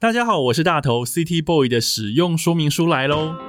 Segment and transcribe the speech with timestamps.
[0.00, 3.47] 大家好，我是大头，City Boy 的使用说明书来喽。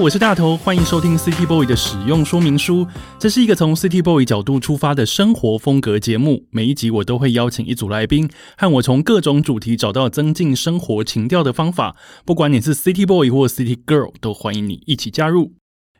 [0.00, 2.86] 我是大头，欢迎收听 City Boy 的使用说明书。
[3.18, 6.46] 这是一个从 City Boy 角度出发的生活风格节目。
[6.50, 11.96] 每一集我都会邀请一组来宾，和我从各种主题找到增进生活情调的方法。
[12.24, 15.54] 不管你是 City Boy 或 City Girl，都欢迎你一起加入。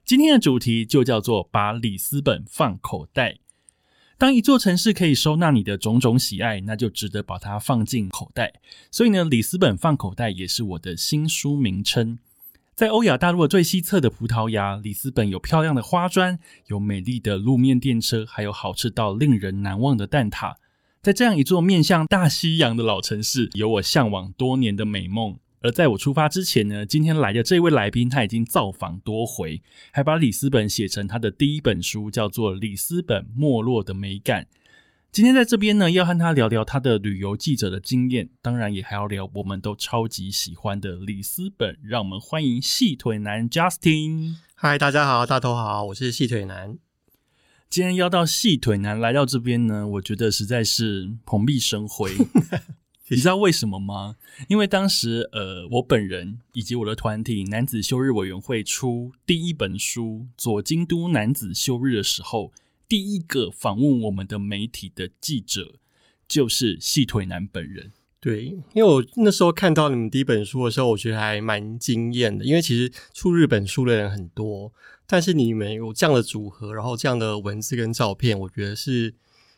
[0.05, 3.39] 今天的主题就叫做把里斯本放口袋。
[4.17, 8.53] 当一座城市可以收纳你的种种喜爱，那就值得把它放进口袋。
[8.93, 12.21] 所以呢，里斯本放口袋也是我的新书名称。
[12.79, 16.39] 在欧亚大陆的最西侧的葡萄牙，里斯本有漂亮的花砖，
[16.69, 20.55] 有美丽的路面电车，还有好吃到令人难忘的蛋挞。
[21.03, 25.37] 在这样一座面向大西洋的老城市，有我向往多年的美梦。
[25.61, 34.43] 而在我出发之前呢，今天来的这位来宾他已经造访多回，还把里斯本写成他的第一本书，叫做《里斯本没落的美感》。
[35.11, 41.77] 今天在这边呢，要和他聊聊他的旅游记者的经验，当然也还要聊我们都超级喜欢的里斯本。
[41.83, 44.37] 让我们欢迎细腿男 Justin。
[44.55, 46.79] 嗨，大家好，大头好，我是细腿男。
[47.71, 52.13] 今天邀到细腿男来到这边呢，我觉得实在是蓬荜生辉。
[53.09, 54.17] 你知道为什么吗？
[54.49, 62.53] 因为当时呃，我本人以及我的团体男子休日委员会出第一本书《左京都男子休日》的时候。
[62.89, 65.75] 第一个访问我们的媒体的记者
[66.27, 67.93] 就是细腿男本人。
[68.21, 72.45] 对，因为我那时候看到你们第一本书的时候，我觉得还蛮惊艳的。
[72.45, 74.73] 因为其实出日本书的人很多，
[75.07, 79.15] 但是你们有这样的组合，然后这样的文字跟照片，我觉得是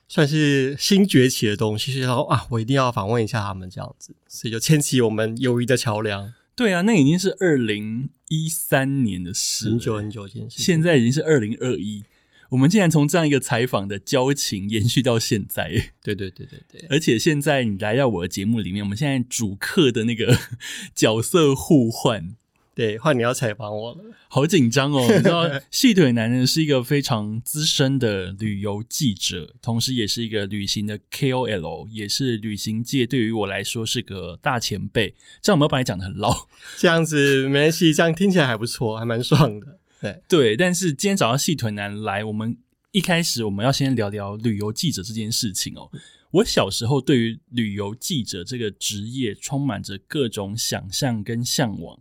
[0.09, 2.01] 算是新崛起的东西。
[2.01, 6.35] 然后啊，我一定要访问一下他们这样子，所以就牵起我们友谊的桥梁。
[6.55, 12.05] 对啊，那已经是二零一三年的事，很久很久前，现在已经是二零二一。
[12.51, 15.71] 我们竟然从这样一个采访的交情延续到现在，
[16.03, 20.37] 对对对对对，而且现在你来到我的节目里面，我们现在主客的那个
[20.95, 22.35] 角色互换，
[22.75, 25.07] 对，换你要采访我了，好紧张哦！
[25.09, 35.15] 你知道， 细腿男人是一个非常资深的旅游记者，同时也是一个旅行的 KOL，也是旅行界对于我来说是个大前辈。
[35.43, 39.80] 这样我们要把你讲的很老，这样子没关系，这样听起来还不错，还蛮爽的。
[40.01, 42.57] 对对，但是今天早上细腿男来，我们
[42.93, 45.91] 一开始我们要先聊聊旅游记者这件事情哦。
[46.31, 51.99] 我小时候对于旅游记者这个职业充满着各种想象跟向往，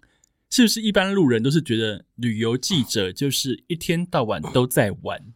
[0.50, 5.34] 是不是一般路人都是觉得旅游记者就是一天到晚都在玩？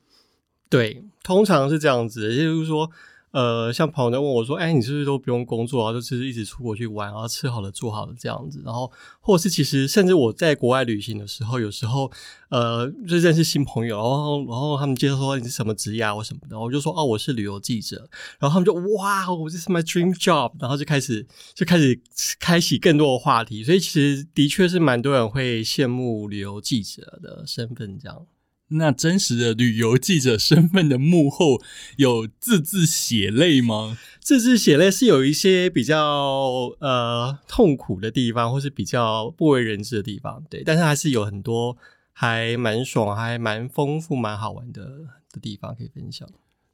[0.69, 2.91] 对，通常是这样子，也就是说。
[3.33, 5.91] 呃，像朋友在问我说：“哎，你是不是都不用工作啊？
[5.91, 8.61] 就其实一直出国去玩，然后吃好了住好了这样子。
[8.63, 12.11] 然后，或者是其实甚至我在国外旅行的时候，有时候
[12.49, 18.07] 呃，就认识新朋友，然后然后他们介绍说你是什么职业啊或什么的，我就说哦，我是旅游记者。
[18.37, 21.99] 然后他们就哇，我这是 my dream job，然后就开始就开始
[22.39, 23.63] 开启更多的话题。
[23.63, 28.27] 所以其实的确是蛮多人会羡慕旅游记者的身份这样。”
[28.69, 31.61] 那真实的旅游记者身份的幕后
[31.97, 33.97] 有字字血泪吗？
[34.19, 40.63] 字字血泪是有一些比较呃痛苦的地方，或是比较不为人知的地方，对。
[40.63, 41.77] 但是还是有很多
[42.13, 44.83] 还蛮爽、还蛮丰富、蛮好玩的
[45.31, 46.27] 的地方可以分享。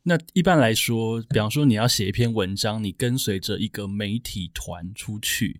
[0.03, 5.59] 那一般来说，比方说你要写一篇文章，你跟随着一个媒体团出去。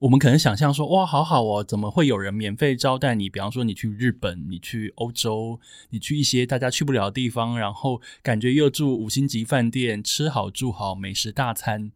[0.00, 3.30] 我们可能想象说，哇，好好哦，怎么会有人免费招待你？
[3.30, 5.58] 比方说，你去日本，你去欧洲，
[5.88, 11.92] 你去一些大家去不了的地方，然后感觉又住五星级饭店，吃好住好，美食大餐。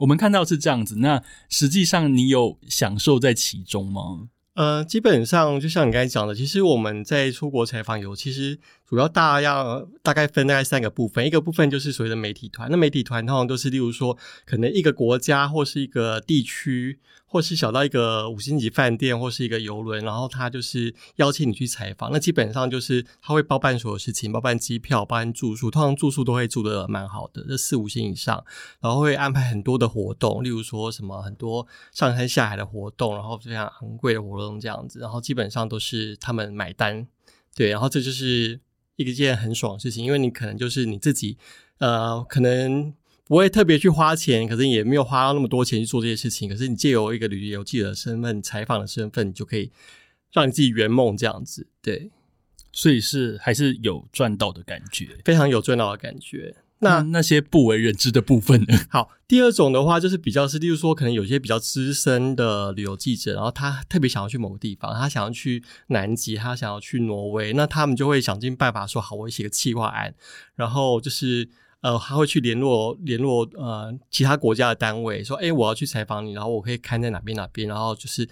[0.00, 4.28] 我们看到是这样子，那实际上你有享受在其中吗？
[4.52, 8.58] 呃，基本上就像你刚才讲的，其实我们在出国采访有，其实
[8.88, 14.16] 主要大要大概分大概三个部分，一个部分就是所谓的媒体团，那媒体团通常都是例如说，
[14.46, 16.98] 可能一个国家或是一个地区。
[17.30, 22.10] 或是小到一个五星级饭店，或是一个游轮，然后他就是邀请你去采访。
[22.10, 28.42] 那基本上就是他会包办所有事情，包办机票、包办住宿，通常住宿都会住的蛮好的，这四五星以上。
[28.80, 34.98] 然后会安排很多的活动，例如说什么很多上山下海的活动，然后非常昂贵的活动这样子。
[35.00, 37.06] 然后基本上都是他们买单，
[37.54, 37.68] 对。
[37.68, 38.58] 然后这就是
[38.98, 41.38] 一个件很爽的事情，因为你可能就是你自己，
[41.78, 42.92] 呃，可能。
[43.28, 46.48] 不会特别去花钱，可是也没有花到那么多钱去做这些事情。
[46.48, 49.70] 可是你借由一个旅游记者的身份、采访的身份，你就可以
[50.32, 51.66] 让你自己圆梦这样子。
[51.82, 52.10] 对，
[52.72, 56.56] 所以是还是有赚到的感觉，非常有赚到的感觉。
[56.80, 58.78] 那那些不为人知的部分呢？
[58.88, 70.14] 好，第二种的话就是比较是，例如说，可能有些比较资深的旅游记者，然后他特别想要去某个地方，他想要去南极，他想要去挪威，那他们就会想尽办法说，好，我写个企划案，
[70.54, 71.48] 然后就是
[71.80, 78.28] 呃，他会去联络联络呃其他国家的单位，说，哎，我要去采访你，然后我可以看在哪边哪边，然后就是。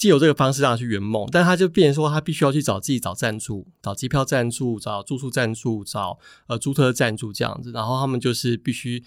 [0.00, 9.04] 既有这个方式让他去圆梦，但他就变成说，他必须要去找自己找赞助，找机票赞助，找住宿赞助，找呃租车赞助这样子，然后他们就是必须。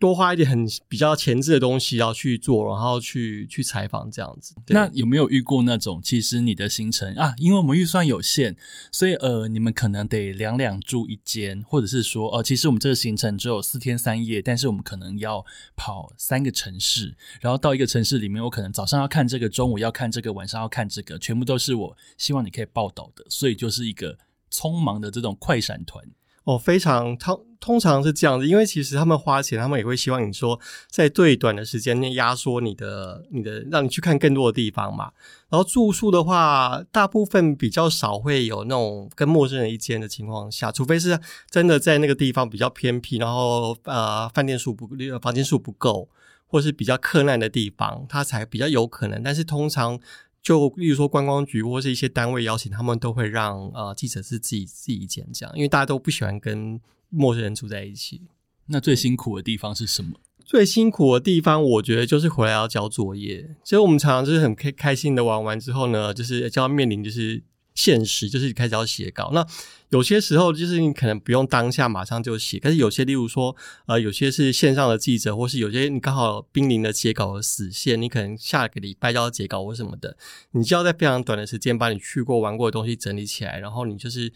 [0.00, 4.54] 多花一点很比较前置的东西要去做，然后去去采访这样子。
[4.68, 8.56] 那有没有遇过那种，其实你的行程啊，因为我们预算有限，
[8.90, 15.44] 所以呃，你们可能得两两住一间，或者是说，哦，其实我们这个行程只有四天三夜，但是我们可能要
[15.76, 24.16] 跑三个城市，然后到一个城市里面，我可能早上要看这个，中午要看这个，晚上要看这个，全部都是我希望你可以报道的，所以就是一个
[24.50, 26.02] 匆忙的这种快闪团。
[26.44, 30.58] 哦，非常通通常是这样子，因为其实他们花钱，他们也会希望你说
[30.88, 35.12] 在最短的时间内压缩你的、你的，让你去看更多的地方嘛。
[35.50, 41.20] 然后住宿的话，大部分比较少会有那种跟陌生人一间的情况下，除非是
[41.50, 44.88] 真的在那个地方比较偏僻，然后呃饭店数不
[45.20, 46.08] 房间数不够，
[46.46, 49.22] 或是比较客难的地方，它才比较有可能。
[49.22, 50.00] 但是通常。
[50.42, 58.22] 就例如说观光局或是一些单位邀请他们，都会让呃记者是自己自己讲这样，因为大家都不喜欢跟陌生人住在一起。
[58.66, 60.12] 那最辛苦的地方是什么？
[60.44, 63.56] 最辛苦的地方，我觉得就是回来要交作业。
[63.62, 67.42] 其实我们常常就是很开开心的玩完之后呢，就是就要面临就是。
[67.80, 69.46] 现实就是你开始要写稿，那
[69.88, 73.56] 有些时候就是你可能不用当下马上就写，可是有些例如说，
[73.86, 80.14] 呃，有些是线上的记者，或是有些你刚好濒临的写稿的死线，你可能下个礼拜就要截稿或什么的，
[80.50, 84.30] 你就要在非常短的时间把你去过玩过的东西整理起来，然后你就是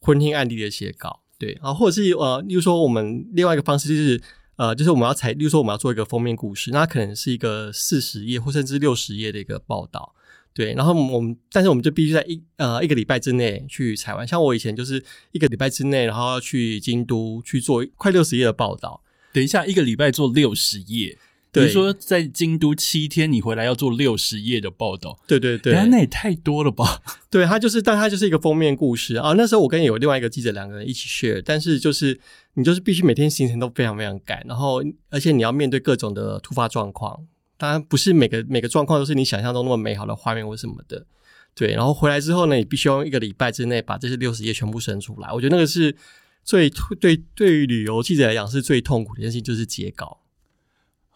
[0.00, 4.22] 昏天暗地的写稿，对啊，或者是呃，例如说我们另外一个方式就是
[4.56, 10.14] 呃，就是我们要采，例如说我们要做一个封面故事，那可能是一个四十页或甚至六十页的一个报道。
[10.56, 14.26] 对，然后我们，但是我们就必须在一呃一个礼拜之内去采完。
[14.26, 19.02] 像我以前就是一个礼拜之内，然后要去京都去做快六十页的报道。
[19.34, 21.18] 等一下，一个礼拜做六十页，
[21.52, 25.18] 比如说在京都七天，你回来要做六十页的报道。
[25.26, 27.02] 对对对，那也太多了吧？
[27.30, 29.34] 对，他就是，但他就是一个封面故事啊。
[29.36, 32.18] 那时候我跟有另外一个记者两个人一起 share，但是就是
[32.54, 37.26] 你就是必须每天行程都非常非常赶，然后而且你要面对各种的突发状况。
[37.56, 41.06] 当然不是每个每个状况都是你想象中那么美好的画面或什么的，
[41.54, 41.72] 对。
[41.72, 45.32] 然后回来之后呢，你必须用一个礼拜之内把这些六十页全部生出来。
[45.32, 45.96] 我觉得那个是
[46.44, 46.70] 最
[47.00, 50.20] 对对于旅游记者来讲是最痛苦的事情，就是截稿。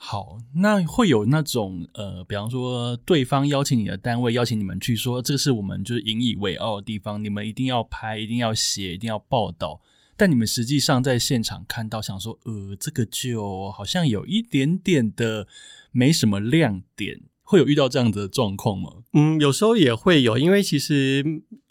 [0.03, 9.83] 好，那会有那种呃，比方说对方邀请你的单位邀请你们去说，这个是我们就是引以为傲的地方，你们一定要拍，一定要写，一定要报道。
[10.17, 15.47] 但你们实际上在现场看到，想说，呃，这个就好像有一点点的
[15.93, 18.91] 没什么亮点，会有遇到这样的状况吗？
[19.13, 21.25] 嗯，有时候也会有，因为其实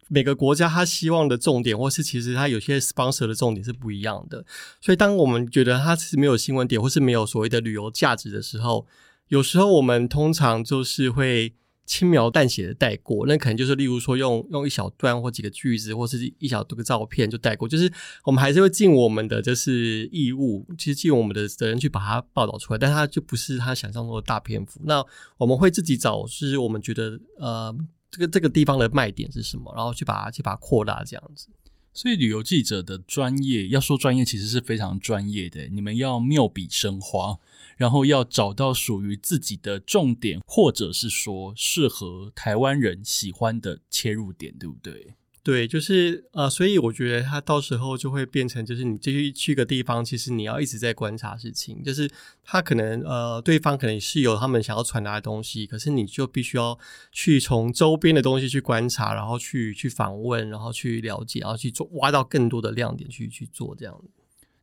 [0.07, 4.45] 每个国家他希望的重点，或是其实他有些 sponsor 的重点是不一样的。
[4.81, 8.85] 所以，当我们觉得它是没有新闻点，或是没有所谓的旅游价值的时候，
[9.27, 11.53] 有时候我们通常就是会。
[11.89, 17.67] 轻描淡写的带过，那可能就是例如说用用一小段或几个句子，或是一小多个照片就带过。
[17.67, 17.91] 就是
[18.23, 24.79] 我们还是会尽我们的就是义务，其实尽我们的责任去把它报道出来，但它就不是他想象中的大篇幅。
[24.83, 25.03] 那
[25.37, 27.75] 我们会自己找，是我们觉得呃
[28.11, 31.47] 这个这个地方的卖点是什么，然后去把它去把它扩大这样子。
[31.93, 35.67] 所以旅游记者的专业，要说专业，其实是非常专业的。
[35.67, 37.37] 你们要妙笔生花，
[37.75, 45.15] 然后要找到属于自己的重点，或者是说适合台湾人喜欢的切入点，对不对？
[45.41, 52.09] 对，就是呃，所以我觉得他到时候就会变成，就是你继续去个地方，其实你要一直在观察事情，就是
[52.43, 56.77] 他可能呃，对方可能是有他们想要传达的东西，可是你就必须要
[57.11, 64.01] 去从周边的东西去观察，然后去去访问，然后去了解，然后去做挖到更多的亮点去去做这样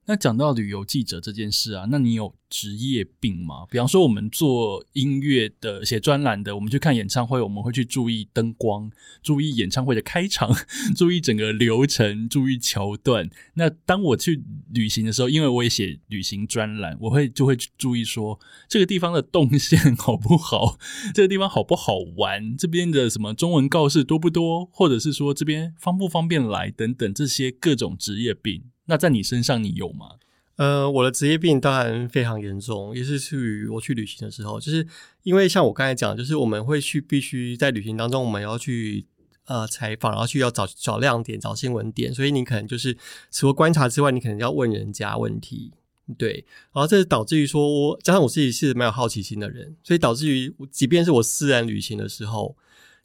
[0.08, 3.66] 那讲到旅游记者这件事啊，那你有职业病吗？
[3.68, 8.88] 比方说，我们做音乐的、写专栏的，我们去看演唱会，我们会去注意灯光，
[9.20, 10.54] 注意演唱会的开场，
[10.96, 13.28] 注意整个流程，注意桥段。
[13.54, 20.78] 那当我去旅行的时候，因为我也写旅行专栏，我会就会注意说这个地方的动线 好不好，
[21.12, 28.62] 这个地方好不好玩，这边的什么中文告示多不多，或者是说这边方不方便来等等这些各种职业病。
[28.86, 30.12] 那在你身上，你有吗？
[30.56, 34.86] 呃，我的职业病当然非常严重，也是去我去旅行的时候，就是
[35.22, 39.04] 因为像我刚才讲，就是我们会去必须在旅行当中，我们要去
[39.44, 42.96] 呃采访，然后去要找找亮点、找新闻点，所以你可能就是
[43.30, 45.72] 除了观察之外，你可能要问人家问题，
[46.16, 52.56] 对，然后这导致于说，加上我自己是蛮有好奇心的人，所以导致于，即便是我私人旅行的时候，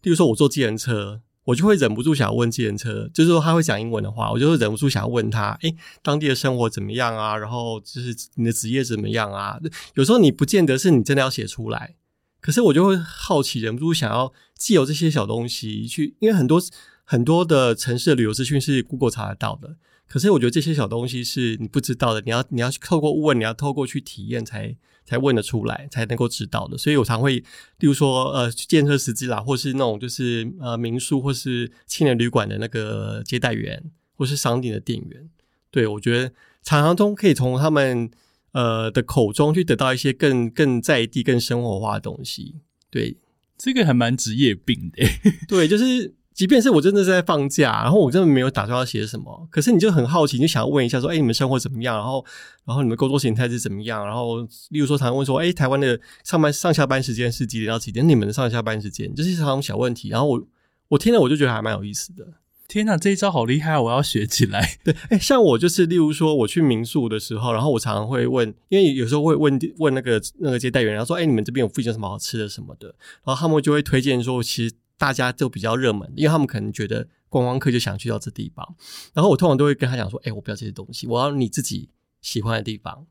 [0.03, 7.35] 例如说我坐计程车，我就会忍不住想要问自行车，就是说他会讲英文的话，我就会忍不住想要问他，诶，当地的生活怎么样啊？
[7.35, 9.59] 然后就是你的职业怎么样啊？
[9.95, 11.95] 有时候你不见得是你真的要写出来，
[12.39, 16.61] 可是我就会好奇，忍不住想要既有这些小东西去，因为很多
[17.03, 19.75] 很多的城市的旅游资讯是 Google 查得到的。
[20.11, 24.75] 可是我觉得这些小东西是你不知道的，你要你要透过问，你要透过去体验才
[25.05, 26.77] 才问得出来，才能够知道的。
[26.77, 27.37] 所以我常会，
[27.79, 33.81] 例如说呃，建设司机啦，或是那种就是呃民宿或是青年旅馆的那个接待员，
[34.17, 35.29] 或是商店的店员，
[35.71, 38.11] 对我觉得常常中可以从他们
[38.51, 42.55] 呃的口中去得到一些更更在地、更生活化的东西。
[42.89, 43.15] 对，
[43.57, 45.07] 这个还蛮职业病的。
[45.47, 46.15] 对，就是。
[46.33, 51.95] 即便是我真的是在放假，然后我真的没有打算要写什么，可是你就很好奇，你就想要问一下说，哎，你们生活怎么样？
[51.95, 52.25] 然后，
[52.65, 54.05] 然后你们工作形态是怎么样？
[54.05, 58.07] 然后，例如说，常问说，哎，台湾的上班上下班时间是几点到几点？
[58.07, 60.07] 你们的上下班时间，就是常种小问题。
[60.09, 60.41] 然后我
[60.87, 62.25] 我听了我就觉得还蛮有意思的。
[62.67, 64.77] 天哪，这一招好厉害，我要学起来。
[64.85, 72.87] 对，哎，像我就是，例如说我去民宿的时候，然后我常常会问，因为有时候会问问那个那个接待员，然后说，哎，你们这边有附近什么好吃的什么的？
[73.25, 74.75] 然后他们就会推荐说，其实。
[75.01, 78.75] 大家就比较热门，因为他们可能觉得观光客就想去到这地方，
[79.15, 81.89] 然后我通常都会跟他讲说：“哎，我不要这些东西，我要你自己
[82.21, 83.07] 喜欢的地方，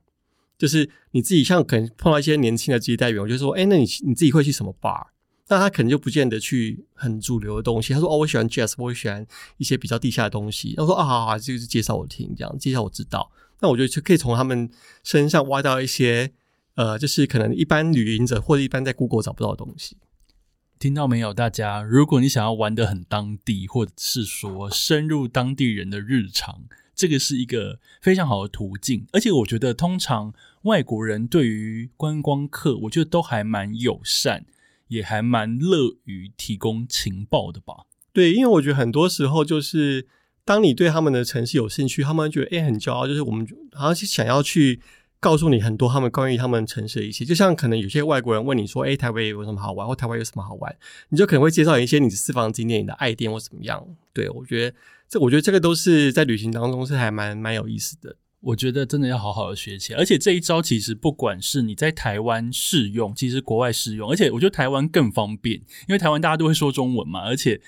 [0.56, 5.04] 就是你自己像可能碰到一些年轻的接待员，我就说：哎，那你你自己会去什么 bar？
[5.48, 7.92] 那他可能就不见得去很主流的东西。
[7.92, 10.76] 他说：哦，我喜欢 jazz，我喜欢一些比较地下的东西。
[10.76, 13.32] 他说：啊，好好，就是介绍我听，这样介绍我知道。
[13.58, 14.70] 那我觉得就可以从他们
[15.02, 16.30] 身上挖到一些
[16.76, 19.96] 呃，就是可能一般旅行者或者一般在 Google 找不到的东西。”
[20.80, 21.82] 听到没有，大家？
[21.82, 26.62] 如果你想要玩的很当地，或者是说深入当地人的日常，
[26.94, 29.06] 这个是一个非常好的途径。
[29.12, 30.32] 而且我觉得，通常
[30.62, 34.46] 外国人对于观光客，我觉得都还蛮友善，
[34.88, 37.84] 也还蛮乐于提供情报的吧？
[38.14, 40.08] 对，因为我觉得很多时候就是，
[40.46, 44.80] 当你对他们的城市有兴趣，他们觉得哎很骄傲，就是我们好像是想要去。
[45.20, 49.86] 告诉你很多他们关于他们城市的一些，就像可能有些外国人问你说：“哎，台北有什么好玩？
[49.86, 50.74] 或台湾有什么好玩？”
[51.10, 53.86] 你就可能会介绍一些你的私房景点、你的爱店或怎么样。
[54.14, 58.16] 对我觉得这，我觉得这个都是在旅行当中是还蛮蛮有意思的。
[58.40, 59.98] 我觉得真的要好好的学起来。
[59.98, 67.20] 而且这一招其实不管是你在台湾试用，其实国外试用，而且我觉得台湾更方便，因为台湾大家都会说中文嘛。
[67.20, 67.60] 而且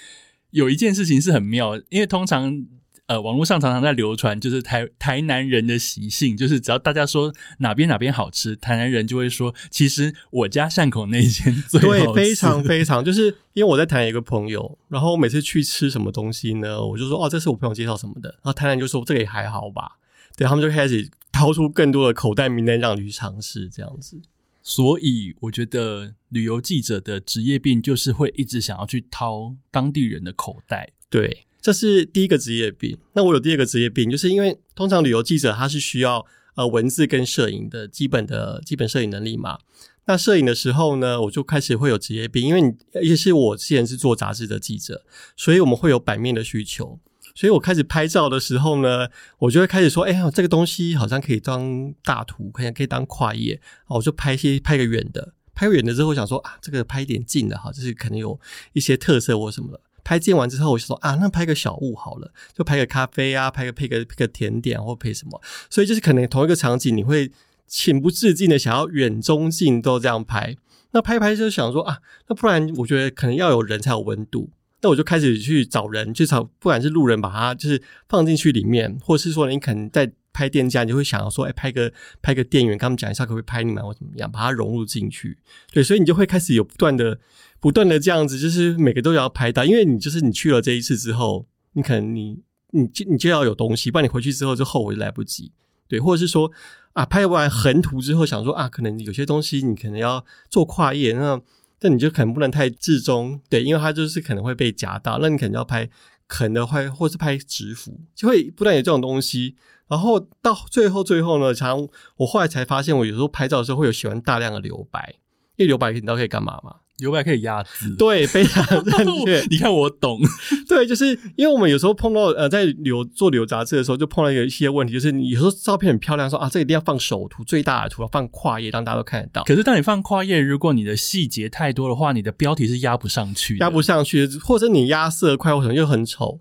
[0.53, 2.67] 有一件事情是很妙，因为通常。
[3.13, 12.05] 呃，网络上常常在流传，就是台台南人的习性，就是只要大家说哪边哪边好吃，台南人就会说，其实我家巷口那间最好吃。
[12.05, 19.99] 对，非常 非常，就是因为我在台南一个朋友，然后我每次去吃什么东西呢，我就说哦，这是我朋友介绍什么的，然后台南就说这个也还好吧，
[20.35, 24.23] 对他们就开始掏出更多的口袋名单让你去尝试这样子。
[24.63, 31.45] 所以我觉得旅游记者的职业病就是会一直想要去掏当地人的口袋，对。
[31.63, 32.99] 这是第一个职业病。
[33.15, 36.27] 那我有第二个职业病，就是因为通常旅游记者他是需要
[36.57, 39.61] 呃文字跟摄影的基本的基本摄影能力嘛。
[40.07, 45.05] 那摄影的时候呢，我就开始会有职业病，因为你也是我之前是做杂志的记者，
[45.37, 46.99] 所以我们会有版面的需求。
[47.35, 58.39] 所以我开始拍照的时候呢，我就会开始说：“哎呀，这个东西好像可以当大图，可以可以当跨页。”我就拍些拍个远的，拍远的之后想说啊，这个拍一点近的哈，就是可能有
[58.75, 59.81] 一些特色或什么的。
[60.05, 65.41] 拍建完之后，我就说啊，那拍个小物好了，就拍个咖啡啊，拍个配个配个甜点或配什么。
[65.71, 67.31] 所以就是可能同一个场景，你会
[67.67, 70.57] 情不自禁的想要远中近都这样拍。
[70.91, 74.51] 那拍拍就想说啊，那不然我觉得可能要有人才有温度。
[74.83, 85.39] 那我就开始去找人，去找不管是路人把它就是放进去里面，或是说你可能在拍店家，你就会想要说，哎，拍个拍个店员，跟他们讲一下可不可以拍你们或怎么样，把它融入进去。
[85.73, 87.21] 对，所以你就会开始有不断的。
[87.63, 92.43] 不断的这样子，就是每个都要拍到，因为你就是你去了这一次之后，你可能你
[92.73, 95.53] 你就你就要有东西，不然你回去之后就后悔来不及，
[95.87, 96.51] 对，或者是说
[96.95, 101.41] 啊，拍完横图之后想说啊，可能有些东西你可能要做跨页，那
[101.83, 105.89] 那你就可能不能太至中，对，因为它就是可能会被夹到，那你可能要拍
[106.27, 109.55] 横的话，或是拍直幅，就会不断有这种东西，
[109.87, 115.15] 然后到最后最后呢，常我后来才发现，我有时候拍照的时候会有喜欢大量的留白，
[115.55, 116.77] 因为留白你知道可以干嘛吗？
[116.99, 119.41] 留白可以压制，对，非常正 确。
[119.51, 120.21] 你看我懂，
[120.69, 129.43] 对，就是因为我们有时候碰到呃，在留做留杂志的时候，就碰到一些问题，就是你有时候照片很漂亮，说啊，这一定要放首图最大的图，放跨页让大家都看得到。
[129.45, 136.41] 可是当你放跨页，如果你的细节太多的话，你的标题是压不上去，压不上去，或者你压色块或什么又很丑。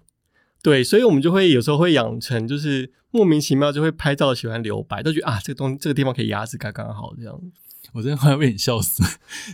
[0.62, 7.36] 对，所以我们就会有时候会养成，就是莫名其妙就会拍照喜欢留白，都觉得啊，这个东这个地方可以压制刚刚好这样。
[7.94, 9.04] 我真的快要被你笑死。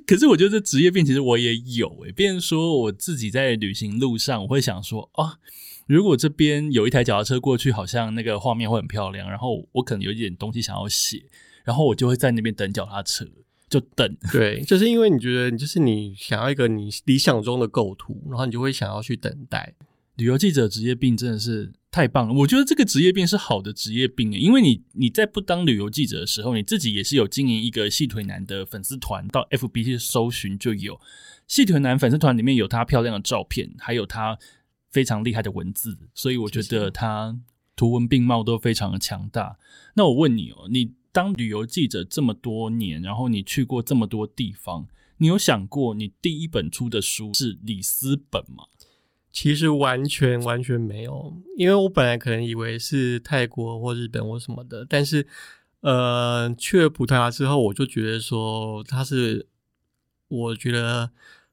[0.06, 5.38] 可是我觉得这职业病其实我也有诶、别人说我自己在旅行路上，我会想说哦，
[5.86, 11.24] 如果这边有一台脚踏车过去，好像那个画面会很漂亮，然后我可能有一点东西想要写，
[11.64, 13.26] 然后我就会在那边等脚踏车，
[13.70, 14.18] 就等。
[14.32, 19.74] 对，就是因为你觉得，就是你想要一个你理想中的构图，然后你就会想要去等待。
[20.16, 31.02] 旅游记者职业病真的是太棒了，我觉得这个职业病是好的职业病诶，因为你你在不当旅游记者的时候，你自己也是有经营一个细腿男的粉丝团，到 FB 去搜寻就有
[31.48, 34.38] 细腿男粉丝团里面有他漂亮的照片，还有他
[34.92, 37.36] 非常厉害的文字，所以我觉得他
[37.76, 39.58] 图文并茂都非常的强大。
[39.96, 44.88] 那我问你哦，你当旅游记者这么多年，然后你去过这么多地方，
[45.18, 48.66] 你有想过你第一本出的书是里斯本吗？
[49.40, 55.28] 其实完全完全没有，因为我本来可能以为是泰国或日本或什么的，但是
[55.82, 59.46] 呃，去了葡萄牙之后，我就觉得说它是
[60.28, 61.12] 我觉得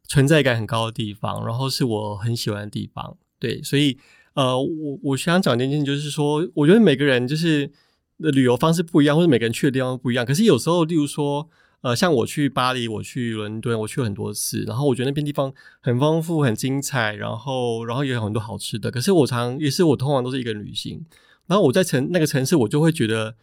[0.08, 3.98] 存在感很高的地方，然后是我很喜欢的地方，对，所以
[4.32, 7.70] 呃，我我想讲一件事，就是说，我觉得每个人就是
[8.18, 11.50] 的旅游方式不一样，或者每个人去的地方不一样，可是有时候，例如说。
[11.84, 18.90] 呃，像我去巴黎，我去伦敦，我去了很多次，然后我觉得那边地方很丰富、很精彩，然后然后也有很多好吃的。
[18.90, 21.04] 可是我常也是我通常都是一个人旅行，
[21.46, 23.36] 然后我在城那个城市，我就会觉得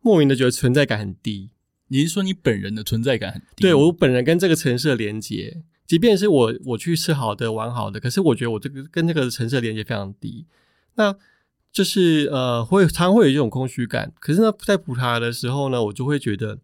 [0.00, 1.50] 莫名的觉得存在感很低。
[1.88, 3.62] 你是说你本人的存在感很低？
[3.62, 10.46] 对我本人跟这个城市的连接，即便是我我去吃好的、玩好的，可是我觉得我这个跟这个城市的连接非常低。
[10.94, 11.16] 那
[11.72, 14.12] 就是呃，会常常会有一种空虚感。
[14.20, 16.60] 可是呢，在葡萄牙的时候呢，我就会觉得。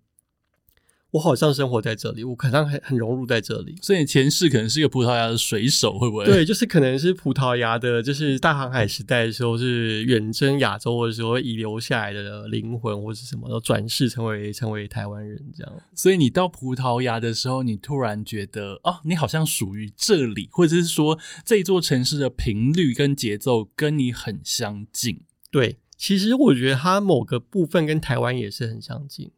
[1.13, 3.75] 我好像生活在这里，我可能很很融入在这里。
[3.81, 6.27] 所以前世可能是一个葡萄牙的水手，会不会？
[6.27, 15.73] 对，就是可能是葡萄牙的，就是大航海时代的时候是远征亚洲的时候遗留下来的灵魂，或是什么，然后转世成为成为台湾人这样。
[15.95, 25.23] 所以你到葡萄牙的时候，你突然觉得哦，你好像属于这里，或者是说这座城市的频率跟节奏跟你很相近。
[25.51, 29.31] 对，其实我觉得它某个部分跟台湾也是很相近。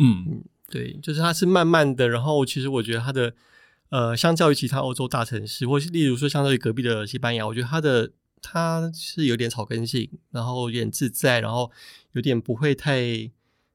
[0.00, 0.44] 嗯嗯。
[0.68, 3.34] 对，就是它是慢慢的，然后其实我觉得它的
[3.90, 8.10] 呃，相较于其他欧洲大城市，或是例如说相较于隔壁的西班牙，我觉得它的
[8.42, 11.70] 它是有点草根性，然后有点自在，然后
[12.12, 13.30] 有点不会太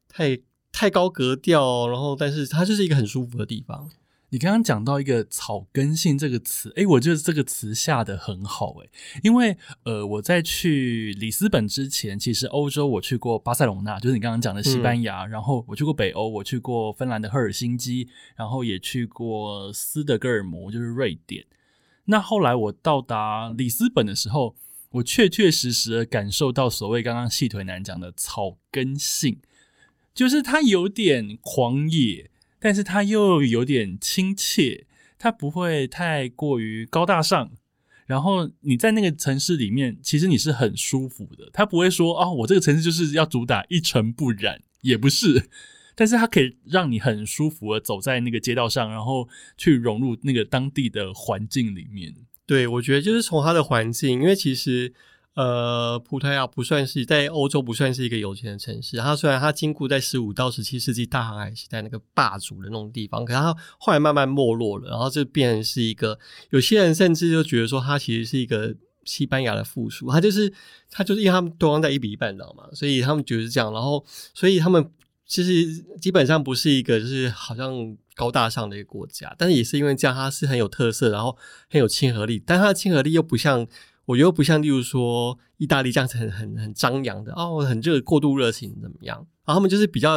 [0.10, 0.38] 太
[0.72, 3.90] 太高格调，然后但是它就是一个很舒服的地方。
[4.34, 8.90] 你刚刚讲到一个草根性这个词，诶，我觉得这个词下的很好，诶，
[9.24, 21.46] 因为呃，我在去里斯本之前，其实欧洲我去过巴塞隆纳，就是你刚刚讲的西班牙，然后我去过北欧，我去过芬兰的赫尔辛基，然后也去过斯德哥尔摩，就是瑞典。
[22.06, 24.56] 那后来我到达里斯本的时候，
[24.92, 29.42] 我确确实实的感受到所谓刚刚细腿男讲的草根性，
[30.14, 32.31] 就是它有点狂野。
[32.62, 34.86] 但是它又有点亲切，
[35.18, 37.52] 它不会太过于高大上。
[38.06, 41.50] 然后你在那个城市里面，其实你是很舒服的。
[41.52, 45.50] 它不会说啊，我这个城市就是要主打一尘不染，也不是。
[45.96, 52.14] 但是它可以让你很舒服的走在那个街道上，然后去融入那个当地的环境里面。
[52.46, 54.94] 对，我觉得就是从它的环境，因为其实。
[55.34, 58.98] 呃，葡萄牙不算是在欧洲不算是一个有钱的城市。
[58.98, 70.12] 它虽然它经过在十五到十七世纪大航海时代那个霸主的那种地方，可是它后来慢慢没落了，然后就变成是一个有些人甚至就觉得说它其实是一个西班牙的附属。
[70.12, 70.52] 它就是
[70.90, 73.72] 它就是因为他们对方在一比一半岛嘛，所以他们觉得是这样。
[73.72, 74.86] 然后所以他们
[75.26, 77.74] 其实基本上不是一个就是好像
[78.16, 81.38] 高大上的一个国家，但是也是因为这样，它是很有特色，然后
[81.70, 83.66] 很有亲和力，但它的亲和力又不像。
[84.12, 89.18] 我觉得不像，例如说意大利这样子很很很张扬的哦，很热过度热情怎么样？
[89.46, 90.16] 然后他们就是比较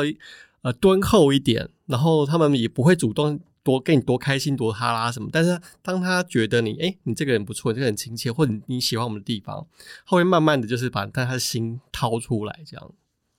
[0.62, 5.28] 呃敦厚一点，然后他们也不会主动多跟你多开心多哈拉什么。
[5.32, 9.66] 但是当他觉得你哎你这个人不错，这个人亲切，或者你喜欢我们的地方，
[10.06, 12.92] 他会慢慢的就是把他的心掏出来这样。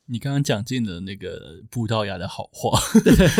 [0.08, 2.80] 你刚刚讲尽了那个葡萄牙的好话，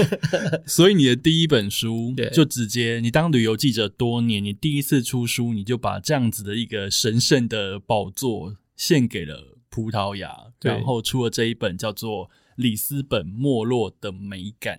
[0.66, 14.78] 所以你的第一本书就直接，你当旅游记者多年，你第一次出书，你就把这样子的一个神圣的宝座献给了葡萄牙，然后出了这一本叫做《里斯本没落的美感》。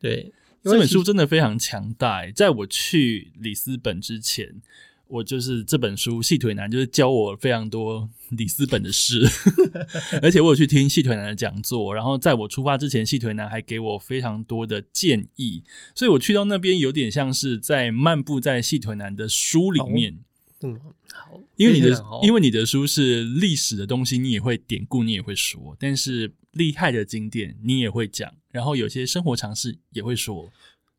[0.00, 2.30] 对，这本书真的非常强大。
[2.30, 4.62] 在我去里斯本之前。
[5.08, 9.22] 我就是这本书，细腿男就是教我非常多里斯本的事，
[10.20, 15.62] 而且我有去听细腿男的讲座，然后在我出发之前，细腿男还给我非常多的建议，
[15.94, 20.18] 所以我去到那边有点像是在漫步在细腿男的书里面。
[20.62, 20.74] 嗯，
[21.12, 30.50] 好，因为你的因为你的书是历史的东西，你也会典故，你也会说，但是厉害的经典你也会讲，然后有些生活常识也会说。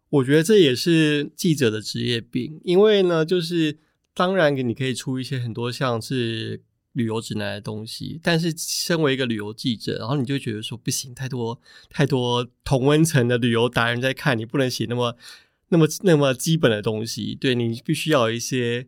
[0.10, 3.78] 我觉得这也是记者的职业病，因为呢，就是
[4.18, 6.60] 当然你可以出一些很多像是
[6.94, 15.16] 旅游指南的东西，但是身为一个旅游记者，然后你就觉得说不行，太多太多同温层的旅游达人在看，你不能写那么
[15.70, 18.88] 那么那么基本的东西，对你必须要有一些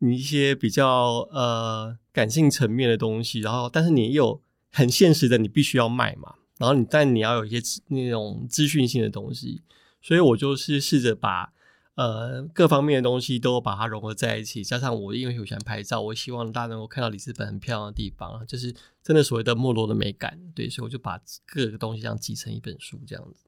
[0.00, 9.62] 你一些比较呃感性层面的东西，然后但是你有很现实的，你必须要卖嘛，然后你但你要有一些那种资讯性的东西。
[10.02, 11.52] 所以我就是试着把
[11.96, 20.38] 呃各方面的东西都把它融合在一起，加上我因为我喜欢拍照，我希望大家能够看到里斯本很漂亮的地方，就是真的所谓的没落的美感。
[20.54, 23.44] 对，所以我就把各个东西这样集成一本书，这样子。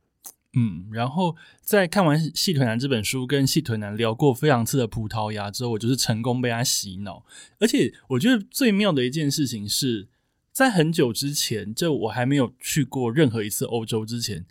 [0.54, 7.26] 嗯，然后在看完《细腿男》这本书，跟细腿男聊过非常次的葡萄牙之后，我就是成功被他洗脑。
[7.58, 10.08] 而且我觉得最妙的一件事情是
[10.50, 14.46] 在很久之前，就我还没有去过任何一次欧洲之前，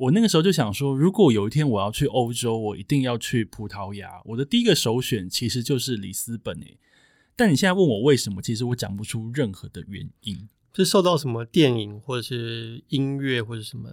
[0.00, 4.22] 我那个时候就想说，如果有一天我要去欧洲，我一定要去葡萄牙。
[4.24, 6.78] 我的第一个首选其实就是里斯本诶。
[7.36, 10.48] 但你现在问我为什么，其实我讲不出任何的原因。
[10.74, 13.90] 是受到什么电影或者是音乐或者什么？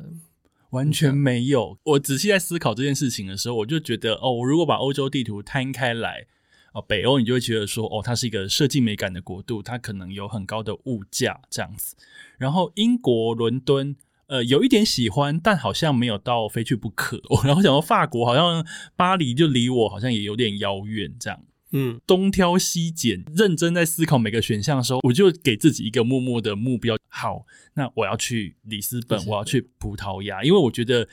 [0.69, 1.77] 完全没有。
[1.83, 6.25] 我仔细在思考这件事情的时候，我就觉得，哦，我如果把欧洲地图摊开来，
[6.73, 11.97] 哦，北欧你就会觉得说，哦，它是一个设计美感的国度，它可能有很高的物价这样子。
[12.37, 17.21] 然后英国伦敦，呃，有一点喜欢，但好像没有到非去不可。
[17.45, 21.43] 然后想到法国，好像巴黎就离我好像也有点遥远这样。
[21.71, 26.97] 嗯，东挑西拣，认真在思考每个选项的时候，我就给自己一个默默的目标。
[27.09, 31.09] 好，那我要去里斯本，我要去葡萄牙，因为我觉得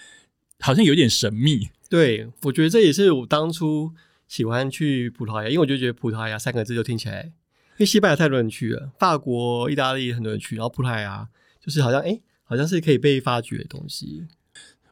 [0.60, 1.70] 好像有点神秘。
[1.88, 3.92] 对，我觉得这也是我当初
[4.28, 11.28] 喜欢去葡萄牙，因为我就觉得葡萄牙三个字就听起来，因为西班牙太多人去了，法国、意大利很多人去，然后葡萄牙
[11.60, 14.26] 就是好像哎，好像是可以被发掘的东西。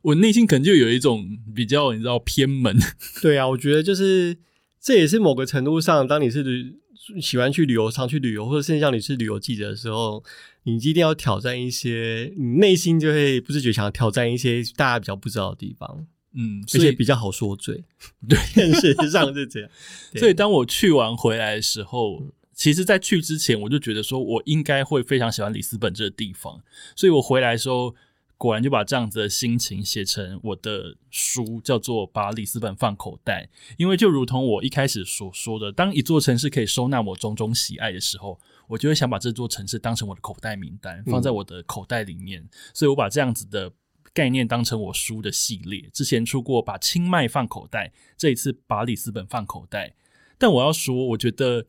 [0.03, 2.77] 我内心可能就有一种比较，你知道偏门。
[3.21, 4.37] 对啊，我觉得就是
[4.81, 6.75] 这也是某个程度上，当你是旅
[7.21, 10.25] 喜欢去旅游、常去旅游，或者甚至像你是旅游记者的时候，
[10.65, 17.85] 你一定要挑战一些，你内心就会不自觉想要挑战一些大家比较不知道的地方，嗯，而且比较好说嘴。
[18.29, 18.37] 对，
[18.81, 19.71] 事实上是这样。
[20.19, 22.25] 所以当我去完回来的时候，
[22.63, 26.63] 其实，在去之前我就觉得说我应该会非常喜欢里斯本这个地方，
[26.95, 27.95] 所以我回来的时候。
[28.39, 33.49] 果然就把这样子的心情写成我的书，叫做《把里斯本放口袋》。
[33.79, 42.45] 因为就如同我一开始所说的，当一座城市可以收纳我种种喜爱的时候，我就会想把这座城市当成我的口袋名单，放在我的口袋里面。
[42.75, 43.71] 所以我把这样子的
[44.13, 45.89] 概念当成我书的系列。
[45.93, 49.95] 之前出过把清迈放口袋，这一次把里斯本放口袋。
[50.37, 51.65] 但我要说，我觉得。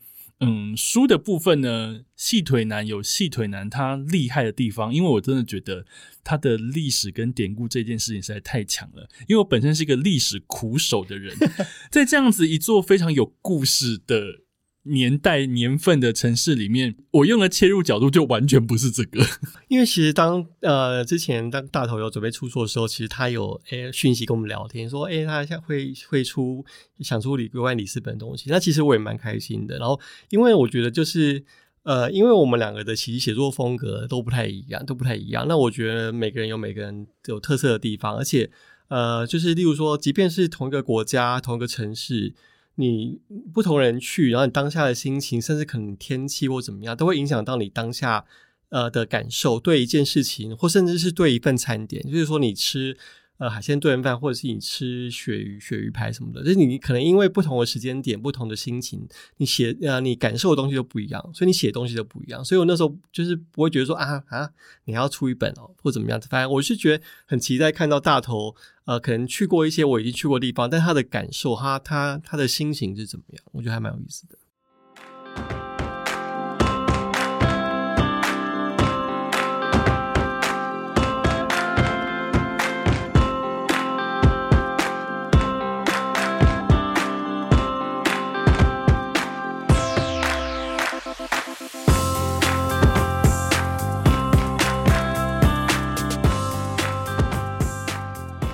[0.45, 5.85] 嗯，书的部分呢，细腿男有细腿男他厉害的地方，因为我真的觉得
[6.23, 9.09] 他的历史跟典故这件事情实在太强了。
[9.27, 11.35] 因为我本身是一个历史苦手的人，
[11.89, 14.42] 在这样子一座非常有故事的
[14.85, 19.25] 年代年份的城市里面，我用的切入角度就完全不是这个。
[19.69, 26.65] 因为其实当呃之前当大头有准备出错的时候，其实他有诶讯息跟我们聊天说，诶他现会会出
[26.99, 29.77] 想出里关于里斯本的东西，那其实我也蛮开心的。
[29.77, 29.97] 然后
[30.29, 31.45] 因为我觉得就是
[31.83, 35.45] 呃，因为我们两个的其实写作风格都不太一样，都不太一样。
[35.47, 38.51] 那我觉得每个人有每个人有特色的地方，而且
[38.89, 42.33] 呃，就是例如说，即便是同一个国家、同一个城市。
[42.75, 43.19] 你
[43.53, 48.25] 不同人去，然后你当下的心情，甚至可能天气或怎么样，都会影响到你当下
[48.69, 52.03] 呃的感受，对一件事情，或甚至是对一份餐点。
[52.03, 52.97] 就是说，你吃
[53.43, 59.05] 呃海鲜炖饭，或者是你吃鳕鱼鳕鱼排什么的，就是你可能因为不同的时间点、不同的心情，
[59.37, 62.43] 你写呃你感受的东西都不一样，所以你写的东西都不一样。
[62.45, 64.49] 所以我那时候就是不会觉得说啊啊，
[64.85, 66.27] 你要出一本哦，或怎么样子。
[66.29, 68.55] 反正我是觉得很期待看到大头。
[68.85, 73.41] 呃，可能去过一些我已经去过地方，但他的感受，他他他的心情是怎么样？
[73.53, 74.37] 我觉得还蛮有意思的。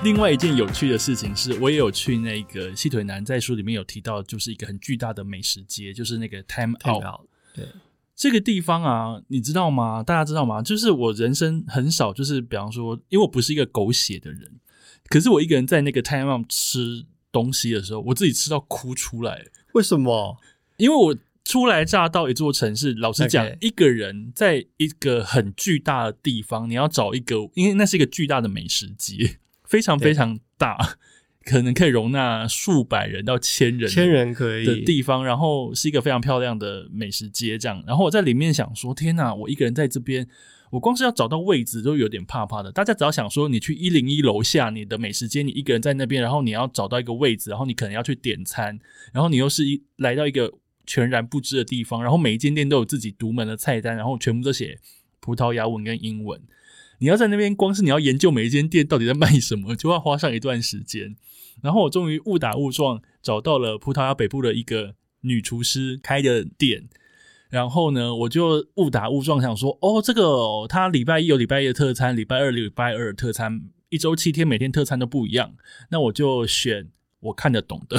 [0.02, 7.04] 另外一件有趣的事情是，我也有去那个细腿男在书里面有提到，就是一个很巨大的美食街，就是那个 Time Out。
[7.54, 7.66] 对，
[8.16, 10.02] 这个地方啊，你知道吗？
[10.02, 10.62] 大家知道吗？
[10.62, 14.50] 就是我人生很少，就是比方说，因为我不是一个狗血的人，
[15.10, 19.48] 可是我一个人在那个 Time Out 吃东西的时候，我自己吃到哭出来。
[19.74, 20.38] 为什么？
[20.78, 30.98] 因为我初来乍到一座城市，老实讲一个人在一个很巨大的地方，你要找一个，因为那是一个巨大的美食街，非常非常大，
[31.46, 37.84] 可能可以容纳数百人到千人千人可以的，地方，然后是一个非常漂亮的美食街，这样。
[37.86, 40.28] 然后我在里面想说，天哪，我一个人在这边，
[40.72, 42.72] 我光是要找到位置都有点怕怕的。
[42.72, 48.80] 大家只要想说，你去一零一楼下你的美食街，你一个人在那边，然后你要找到一个位置，然后你可能要去点餐，
[49.14, 50.52] 然后你又是一来到一个
[50.88, 54.80] 全然不知的地方，然后每一间店都有自己独门的菜单，然后全部都写
[55.20, 56.42] 葡萄牙文跟英文。
[57.00, 61.16] 你要在那边，光是你要研究每一间店到底在卖什么，就要花上一段时间。
[61.62, 66.88] 然后我终于误打误撞找到了葡萄牙北部的一个女厨师开的店，
[67.50, 75.56] 然后呢，我就误打误撞想说，哦，这个哦他礼拜一有礼拜一的特餐，礼拜二礼拜二的特餐，一周七天每天特餐都不一样，
[75.90, 76.90] 那我就选。
[77.22, 77.98] 我看得懂的，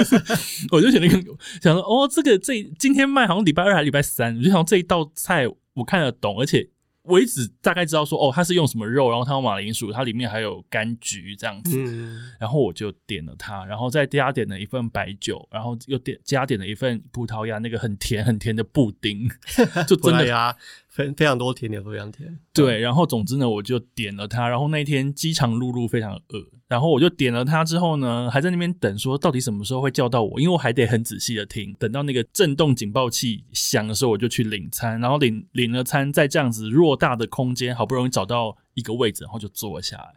[0.72, 1.16] 我就选那个，
[1.60, 6.66] 想说哦，这个这今天卖好像礼拜二还是礼拜三，我就想这一道菜我看得懂，而且
[7.06, 19.28] 我一直大概知道说哦，它是用什么肉，然后它有马铃薯，它里面还有柑橘这样子，嗯，然后我就点了它，然后再加点了一份白酒，然后又点加点了一份葡萄牙那个很甜很甜的布丁，
[19.86, 20.56] 就葡真的萄牙
[20.96, 22.38] 非非常多甜点，非常甜。
[22.54, 22.80] 对。
[22.80, 40.14] 然后总之呢，我就点了它，然后那一天饥肠辘辘，非常饿，然后我就点了它之后呢，还在那边等，说到底什么时候会叫到我，因为我还得很仔细的听，等到那个震动警报器响的时候，我就去领餐，然后领领了餐，在这样子偌大的空间，好不容易找到一个位置，然后就坐下来。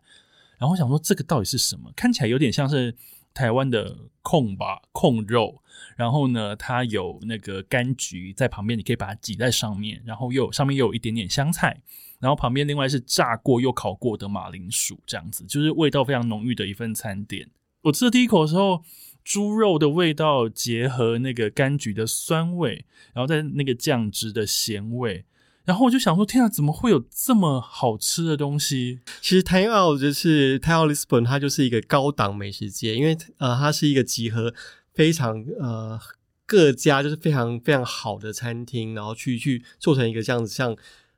[0.57, 1.91] 然后我想说这个到底是什么？
[1.95, 2.95] 看起来有点像是
[3.39, 5.61] 台湾的控吧，控肉。
[5.95, 11.81] 然后呢，它有那个柑橘在旁边，你可以把它挤在上面，然后又上面又有一点点香菜，
[12.19, 17.49] 然后旁边另外是炸过又烤过的马铃薯，这样子就是味道非常浓郁的一份餐点。
[17.83, 18.83] 我吃第一口的时候，
[19.23, 25.23] 猪肉的味道结合那个柑橘的酸味，然后在那个酱汁的咸味，
[25.69, 29.01] 然后我就想说，天啊，怎么会有这么好吃的东西？
[29.21, 34.51] 其实 Time Out 就是 Time Out Lisbon，它就是一个高档美食街，因为呃，它是一个集合
[34.95, 35.99] 非常呃
[36.47, 40.75] 各家就是非常非常好的餐厅，然后去去做成一个这样子像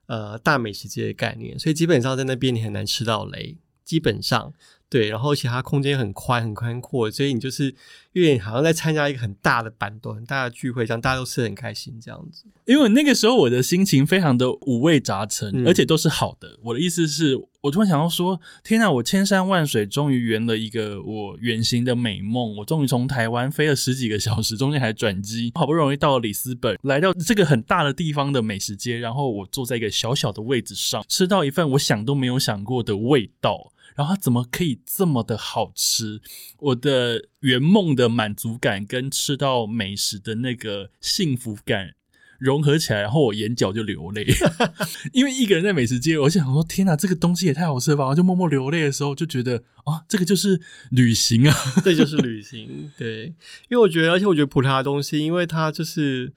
[0.07, 4.51] 呃大美食街的概念，所以基本上在那边你很难吃到雷，基本上
[4.91, 7.73] 对，然后而且它空间很宽很宽阔，所以你就是
[8.11, 12.43] 有点好像在参加一个很大的版多、很大的聚会，这样大家都吃得很开心这样子。
[12.65, 16.59] 因为那个时候我的心情非常的五味杂陈，嗯而且都是好的。
[16.61, 22.57] 我的意思是，我突然想到说，天呐，我千山万水终于圆了一个我远行的美梦。
[22.57, 33.71] 我终于从台湾飞了十几个小时，中间还转机，好不容易到了里斯本，来到这个很大的地方的美食街，然后我坐在一个小小的位置上，吃到一份我想都没有想过的味道。
[33.95, 36.21] 然后它怎么可以这么的好吃？
[36.59, 41.95] 我的圆梦的满足感跟吃到美食的那个幸福感
[42.39, 44.25] 融合起来，然后我眼角就流泪，
[45.13, 48.07] 因为一个人在美食街，我就想说，天哪，这个东西也太好吃了吧！
[48.07, 51.55] 我就默默流泪的时候，就觉得啊，这个就是旅行啊。
[51.83, 53.25] 这就是旅行，对，
[53.69, 56.33] 因为我觉得，而且我觉得葡萄牙的东西，因为它就是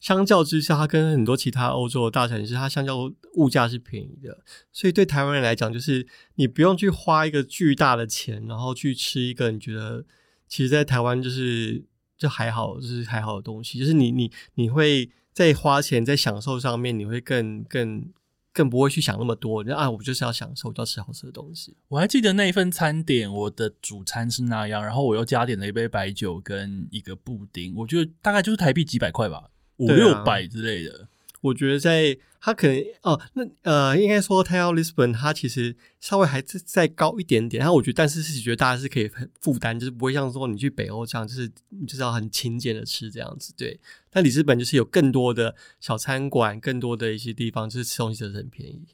[0.00, 4.38] 相较之下，它跟很多其他欧洲的大城市，它相较物价是便宜的，
[4.72, 10.04] 所以对台湾人来讲，就是你不用去花一个巨大的钱，然后去吃一个你觉得
[10.46, 11.84] 其实，在台湾就是
[12.16, 18.12] 就还好，就是还好的东西，就是你你你会在花钱在享受上面，你会更更。
[18.56, 21.76] 更不会去想那么多，就啊，我就是要享受，我就要吃好吃的东西。
[21.88, 31.08] 我还记得那一份餐点，我的主餐是那样，然后我又加点了一杯白酒跟一个布丁，我觉得大概就是台币几百块吧，五六百之类的。
[31.42, 37.60] 我觉得在它可能哦，那呃，应该说 t a l Lisbon 它其实稍微还是再高一点点。
[37.60, 43.52] 然后我觉得，但是是觉得大家是可以很负担，就是不会像说你去北欧这样，就是你就是要很勤俭的吃这样子。
[43.56, 43.78] 对，
[44.10, 48.86] 但里斯本就是有更多的小餐馆，更多的一些地方，就是吃东西真的很便宜。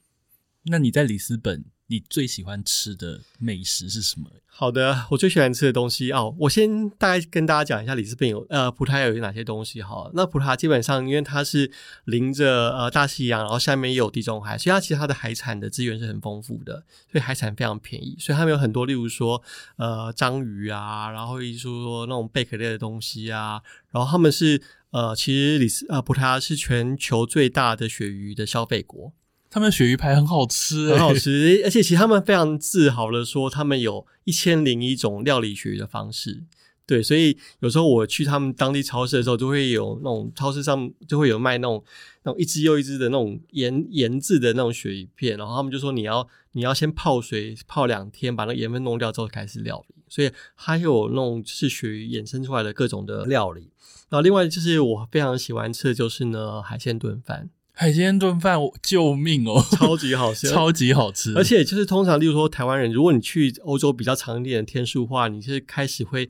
[0.65, 4.31] 那你在里斯本，你最喜欢吃的美食是什么？
[4.47, 10.11] 好的，我最喜欢吃的东西哦，我先大概跟大家讲一下里斯本有呃葡萄牙有哪些东西哈。
[10.15, 11.71] 那葡萄牙基本上因为它是
[12.05, 19.43] 临着呃大西洋，然后下面也有地中海，所以它其实它的海产的资源是很丰富的，所以海产非常便宜，所以他们有很多例如说
[19.77, 29.13] 呃章鱼啊，然后一说那种贝壳类的东西啊，然后他们是呃其实里斯呃葡萄牙是全球最大的鳕鱼的消费国。
[29.53, 36.45] 他们的鳕鱼排很好吃、欸，很好吃，而且其实他们非常自豪的说，他们有一千零一种料理鳕鱼的方式。
[36.87, 41.85] 对，所以有时候我去他们当地超市的时候，就会有那种超市上就会有卖那种
[42.23, 49.95] 那种一只又一只的那种盐盐制的那种鳕鱼片，然后他们就说你要你要先泡水泡两天，把那个盐分弄掉之后开始料理。
[50.09, 53.71] 所以还有那种就是鳕鱼衍生出来的各种的料理。
[54.09, 61.35] 然后另外就是我非常喜欢吃的就是呢海鲜炖饭，海鲜炖饭，救命哦， 超级好吃，超级好吃。
[61.35, 66.29] 而且就是通常，例如说台湾人，如果你去欧洲比较长一点的天数话，你是开始会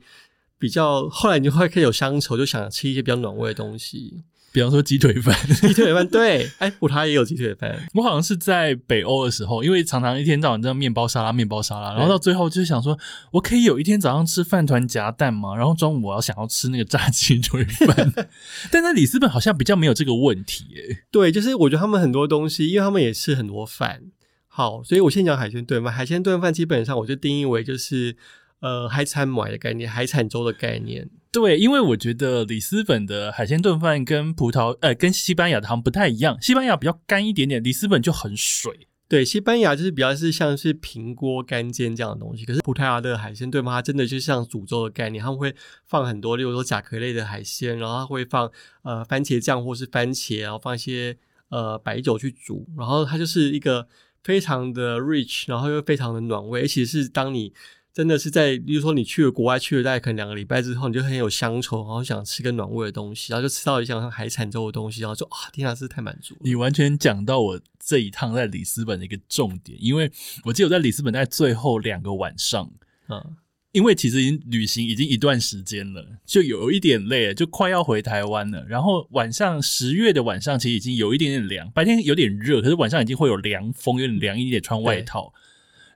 [0.57, 4.23] 比较，后来你就会开始有乡愁，就想吃一些比较暖胃的东西。
[4.53, 7.75] 比方说鸡腿饭， 鸡腿饭对， 哎，葡萄牙也有鸡腿饭。
[7.95, 12.97] 我好像是在北欧的时候，因为常常一天到晚这样面包沙拉、面包沙拉，然后到最后就是想说，
[13.31, 15.55] 我可以有一天早上吃饭团夹蛋吗？
[15.55, 18.13] 然后中午我要想要吃那个炸鸡腿饭。
[18.71, 20.99] 但在里斯本好像比较没有这个问题，诶。
[21.11, 24.03] 对，就是我觉得他们很多东西，因为他们也吃很多饭。
[24.47, 25.91] 好，所以我先讲海鲜炖饭。
[25.91, 28.15] 海鲜炖饭基本上我就定义为就是
[28.59, 31.09] 呃海产买的概念，海产粥的概念。
[31.33, 38.87] 对，因为我觉得里斯本的海鲜炖饭跟葡萄呃跟西班牙的好像不太一样，西班牙比较干一点点，里斯本就很水。
[39.07, 45.55] 对，西班牙就是比较是像是平锅干煎这样的东西，可是葡萄牙的海鲜炖饭它真的就像煮粥的概念，他们会
[45.87, 48.51] 放很多，例如说甲壳类的海鲜，然后它会放
[48.83, 51.17] 呃番茄酱或是番茄，然后放一些
[51.49, 53.87] 呃白酒去煮，然后它就是一个
[54.23, 57.53] 非常的 rich，然后又非常的暖胃，而且是当你。
[57.93, 66.35] 真的是在，比如说你去了国外，去了大概可能两个礼拜之后，你就很有乡愁，然后想吃个暖胃的东西，然后就吃到一像海产粥的东西，然后就啊，天啊，是太满足。
[66.41, 70.11] 你完全讲到我这一趟在里斯本的一个重点，因为
[70.43, 72.67] 我记得我在里斯本在最后两个晚上，
[73.09, 73.35] 嗯，
[73.73, 78.65] 因为其实已经旅行已经一段时间了，就有一点累，就快要回台湾了。
[78.67, 85.31] 然后晚上十月的晚上其实已经有一点点凉，白天有点热，可是晚上已经会有凉风，有点凉，一点穿外套。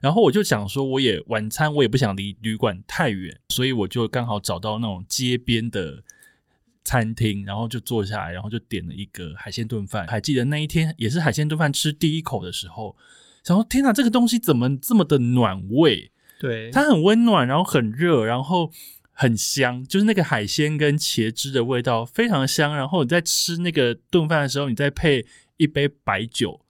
[0.00, 6.02] 然后我就想说，我也晚餐我也不想离旅馆太远，所以我就刚好找到那种街边的
[6.84, 10.06] 餐厅，然后就坐下来，然后就点了一个海鲜炖饭。
[10.06, 12.96] 还记得那一天也是海鲜炖饭吃第一口的时候，
[13.42, 16.12] 想说天哪，这个东西怎么这么的暖胃？
[16.38, 18.70] 对，它很温暖，然后很热，然后
[19.10, 22.76] 很香，就是那个海鲜跟茄汁的味道非常香。
[22.76, 26.60] 然后你在吃那个炖饭的时候，你再配一杯白酒，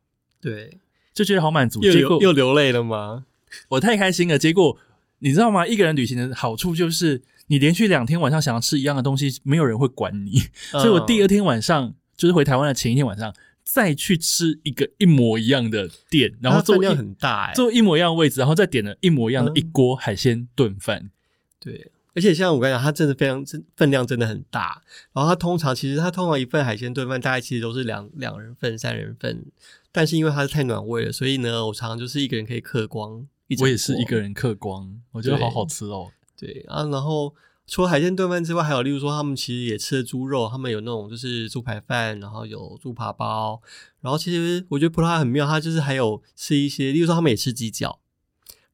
[0.41, 0.79] 对。
[1.19, 3.25] 就觉得好满足，结果又流泪了吗？
[3.71, 4.39] 我太开心了。
[4.39, 4.79] 结果
[5.19, 5.67] 你知道吗？
[5.67, 10.41] 一个人旅行的好处就是，你连续两天晚上想要吃一样的东西，没有人会管你。
[10.71, 21.11] 所以我第二天晚上，就是回台湾的前一天晚上，再去吃一个一模一样的店，然后做量很大，坐一模一样的位置，然后再点了一模一样的一锅海鲜炖饭。
[21.59, 24.83] 对，而且像我跟你讲，它真的非常真，分量真的很大。
[25.13, 29.47] 然后它通常其实它通常一份海鲜炖饭大概其实都是两两人份、三人份。
[29.93, 33.29] 但是因为它是太暖胃了，所以呢，我常常就是一个人可以嗑光。
[33.61, 36.11] 我也是一个人嗑光，我觉得好好吃哦。
[36.37, 37.33] 对啊，然后
[37.67, 43.63] 除了海鲜炖饭之外，还有例如说他们其实也吃猪肉，他们有那种就是猪排饭，然后有猪扒包。
[44.01, 48.01] 然后其实我觉得葡萄牙很妙，它就是还有吃一些，例如说他们也吃鸡脚，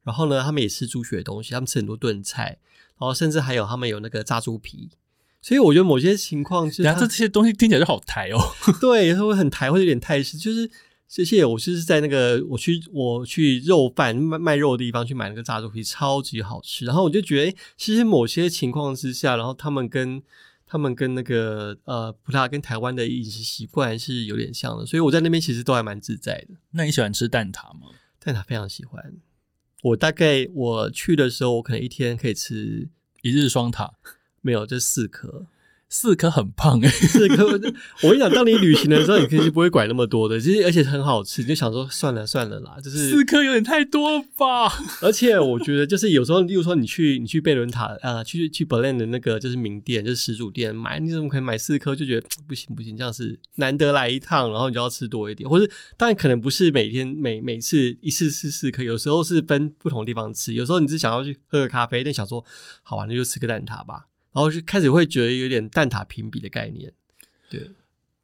[0.03, 2.59] 然后呢，他们也吃猪血的东西，他们吃很多炖菜，
[2.99, 4.89] 然后甚至还有他们有那个炸猪皮。
[5.41, 8.39] 所以我觉得某些情况，是，这这些东西听起来就好台哦。
[8.81, 10.69] 对，它会很台，会有点泰式，就是。
[11.07, 16.83] 这些，我就是在那个我去我去肉贩卖卖肉的地方去买那个炸猪皮，超级好吃。
[16.83, 20.21] 然后我就觉得，其实某些情况之下，然后他们跟
[20.65, 26.55] 他们跟那个呃葡萄牙跟台湾的饮食习惯是有点像的，所以我在那边其实都还蛮自在的。
[26.71, 27.91] 那你喜欢吃蛋挞吗？
[28.19, 29.13] 蛋挞非常喜欢。
[29.85, 32.89] 我大概我去的时候，我可能一天可以吃
[33.21, 33.93] 一日双塔，
[34.41, 35.45] 没有，就四颗。
[35.97, 44.67] 四颗很胖哎，四颗我跟你讲，当你旅行的时候，你肯定不会拐那么多的，其实而且很好吃，你就想说算了算了啦，就是四颗有点太多了吧。
[45.01, 51.95] 而且我觉得就是有时候，例如说你去你去贝伦塔啊，去去 Berlin 的那个就是名店，就是始祖店买，你怎么可以买四颗？
[51.95, 62.43] 就觉得不行不行，这样是难得来一趟，然后你就要吃多一点，或者当然可能不是每天每每次一次吃四颗，有时候是分不同地方吃，有时候你是想要去喝个咖啡，但想说
[62.83, 64.07] 好啊，那就吃个蛋挞吧。
[64.35, 66.91] 然后就开始会觉得有点蛋挞评比的概念，
[67.49, 67.71] 对，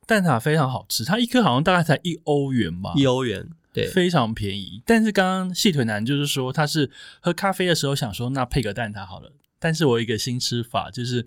[0.05, 4.83] 蛋挞非常好吃，它一颗好像大概才一欧元吧，一欧元，对，非常便宜。
[4.85, 9.31] 但是刚刚细腿男就是说，他是喝咖啡的时候想说，那配个蛋挞好了。
[9.57, 11.25] 但是我有一个新吃法，就是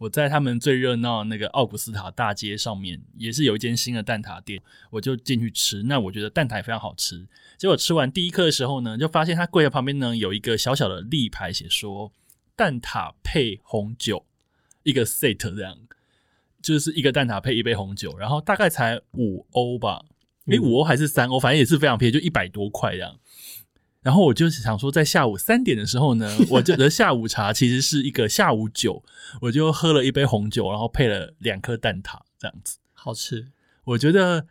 [0.00, 5.82] 我在他们最热闹那个奥古斯塔大街上面，也是有一间新的蛋挞店，我就进去吃。
[5.84, 7.26] 那我觉得蛋挞也非常好吃。
[7.56, 12.12] 结果吃完第一颗的时候呢，就发现他柜台旁边呢有一个小小的立牌，写说。
[12.58, 14.24] 蛋挞配红酒，
[14.86, 15.76] 一个 set 这样，
[16.62, 20.04] 就是一个蛋挞配一杯红酒，然后大概才五欧吧，
[20.46, 23.18] 诶，五欧还是三欧，反正也是非常便宜，就一百多块这样。
[24.02, 29.02] 然后我就想说，在下午三点的时候呢，我觉得 下午茶其实是一个下午酒，
[29.40, 33.48] 我就喝了一杯红酒，然后配了两颗蛋挞这样子，好吃。
[33.82, 34.46] 我觉得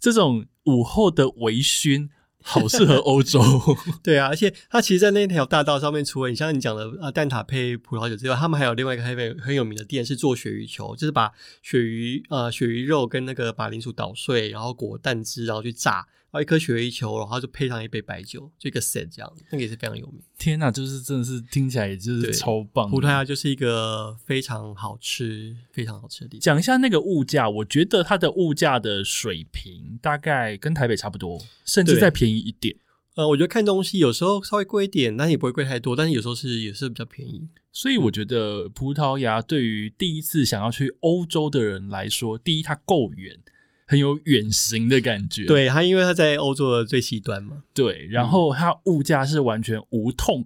[0.00, 2.08] 这种午后的微醺。
[2.48, 3.42] 好适合欧洲。
[4.02, 11.32] 对啊，而且它其实，在那条大道上面，除了你像你讲的啊蛋挞配葡萄酒之外，他们还有另外一个很很有名的店是做鳕鱼球，就是把
[11.62, 16.06] 鳕鱼呃鳕鱼肉跟那个马铃薯捣碎，然后裹蛋汁，然后去炸。
[16.40, 20.20] 一颗雪梨球，然后就配上一杯白酒，就一个 set 这样，那个也是非常有名。
[20.38, 22.90] 天哪，就是真的是听起来也就是超棒。
[22.90, 26.40] 葡萄牙就是一个非常好吃、非常好吃的地方。
[26.42, 32.76] 讲一下那个物价，我觉得它的物价的水平大概跟台北差不多，甚至再便宜一点。
[33.14, 35.96] 呃，我觉得看东西有时候稍微贵一点，但也不会贵太多。
[35.96, 37.48] 但是有时候是也是比较便宜。
[37.72, 43.40] 所以我觉得葡萄牙对于第一次想要去欧洲的人来说，第一它够远。
[43.86, 47.62] 很有远行的感觉，对它，因为它在欧洲的最西端嘛。
[47.72, 50.44] 对，然后它物价是完全无痛，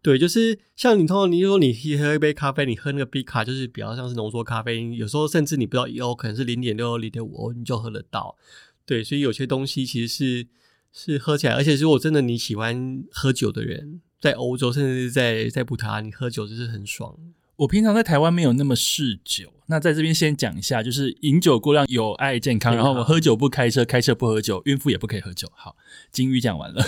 [0.00, 8.36] 对，就是像你通常你说你喝一杯咖啡，你喝那个 B 卡，就是比较像是浓缩咖啡因，有时候甚至你不知道一欧可能是零点六、零点五欧，你就喝得到。
[8.84, 10.46] 对，所以有些东西其实是
[10.92, 17.18] 是喝起来，而且如果真的你喜欢喝酒的人，在欧洲甚至是在在葡萄牙，你喝酒就是很爽。
[17.56, 25.50] 我平常在台湾没有那么嗜酒，那在这边先讲一下，就是饮酒过量有碍健康，然后我喝酒不开车，开车不喝酒，孕妇也不可以喝酒。
[25.54, 25.74] 好，
[26.12, 26.84] 金鱼讲完了，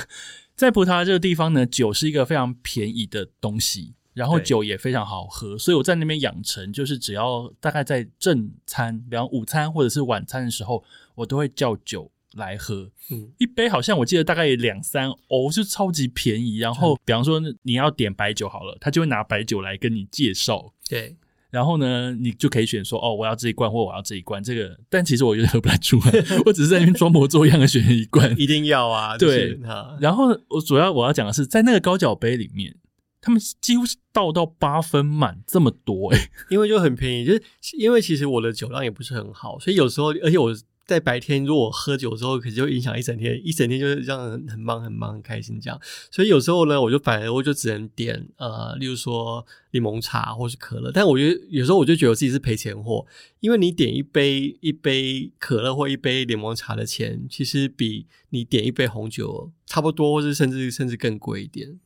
[0.55, 12.11] 在葡萄牙这个地方呢，酒是一个非常便宜的东西，然后酒也非常好喝，所以我在那边养成，就是只要大概在正餐，比方午餐或者是晚餐的时候，我都会叫酒。
[12.39, 16.57] 来喝，嗯，一杯好像我记得大概两三欧，就超级便宜。
[16.59, 20.73] 然后，比方说你要点白酒好了，他就会拿白酒来跟你介绍。
[20.89, 21.15] 对，
[21.51, 24.43] 然后呢，你就可以选说，哦，我要这一罐，或我要这一罐。
[24.43, 26.13] 这个，但其实我有点喝不太出来，
[26.47, 28.35] 我只是在那边装模作样的选一罐。
[28.41, 29.59] 一定要啊，对。
[30.01, 32.77] 然后我主要我要讲的是，在那个高脚杯里面，
[33.21, 37.43] 他们几乎是倒到八分满这么多，哎， 因为就很便宜，就是
[37.79, 40.55] 因为其实我的酒量也不是很好，所以有时候，而且我。
[40.89, 45.79] 在白天如果喝酒之后，可能就影响一整天，一整天就是这样很忙很忙很开心这样。
[46.11, 50.91] 所以有时候呢，我就反而我就只能点呃，例如说柠檬茶或是可乐。
[50.91, 53.05] 但我觉得有时候我就觉得自己是赔钱货，
[53.41, 61.79] 因为你点一杯一杯可乐或一杯柠檬茶的钱，其实比你点一杯红酒差不多，或是甚至甚至更贵一点。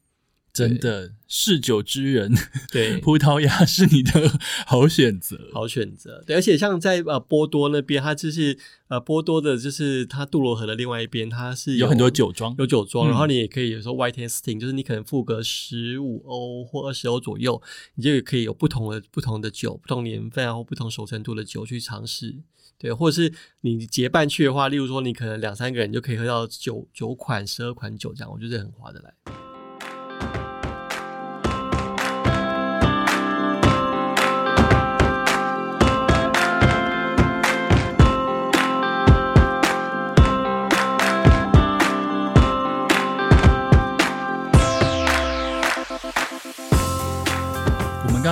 [0.53, 2.30] 真的嗜酒之人，
[2.70, 6.22] 对 葡萄牙是你的 好选择，好选择。
[6.26, 13.09] 对，而且像在呃波多那边，它就是呃波多的，就是它杜罗河的另外一边，它是有很多酒庄，有酒庄。
[13.09, 17.61] 然后你也可以有时候 white tasting，就是你可能付个十五欧或二十欧左右，
[17.94, 22.36] 你就可以有不同的不同的酒，不同年份或不同熟成度的酒去尝试。
[22.78, 29.14] 对，或者是你结伴去的话，例如说你可能两三个人就可以喝到九九款、十二款酒这样，我觉得很划得来。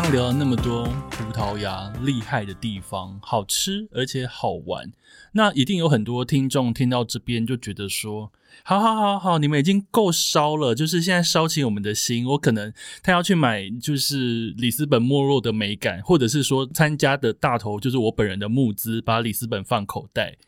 [0.03, 4.91] 刚聊了那么多葡萄牙厉害的地方，好吃而且好玩，
[5.33, 8.33] 那一定有很多听众听到这边就觉得说：
[8.63, 12.25] 好好好好，你们已经够烧了，就是现在烧起我们的心。
[12.29, 12.73] 我可能
[13.03, 20.39] 他要去买，就是里斯本没落的美感，或者是说参加的大头就是我本人的募资，把里斯本放口袋。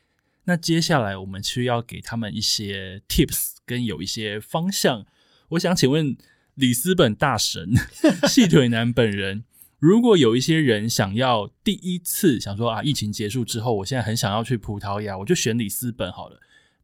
[0.44, 5.04] 那接下来我们需要给他们一些 tips，跟有一些方向。
[5.50, 6.16] 我想请问。
[6.54, 7.72] 里斯本大神
[8.28, 9.44] 细腿男本人，
[9.78, 16.38] 如果有一些人想要第一次想说啊，疫情结束之后，我现在很想要去葡萄牙，我就选里斯本好了。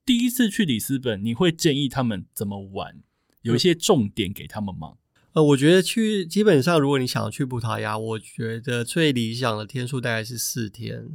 [0.05, 2.97] 第一次去里斯本，你会建议他们怎么玩？
[3.43, 4.95] 有一些重点给他们吗？
[5.35, 11.11] 呃，我觉得去基本上，如果你想要去葡萄牙，我觉得最理想的天数大概是四天。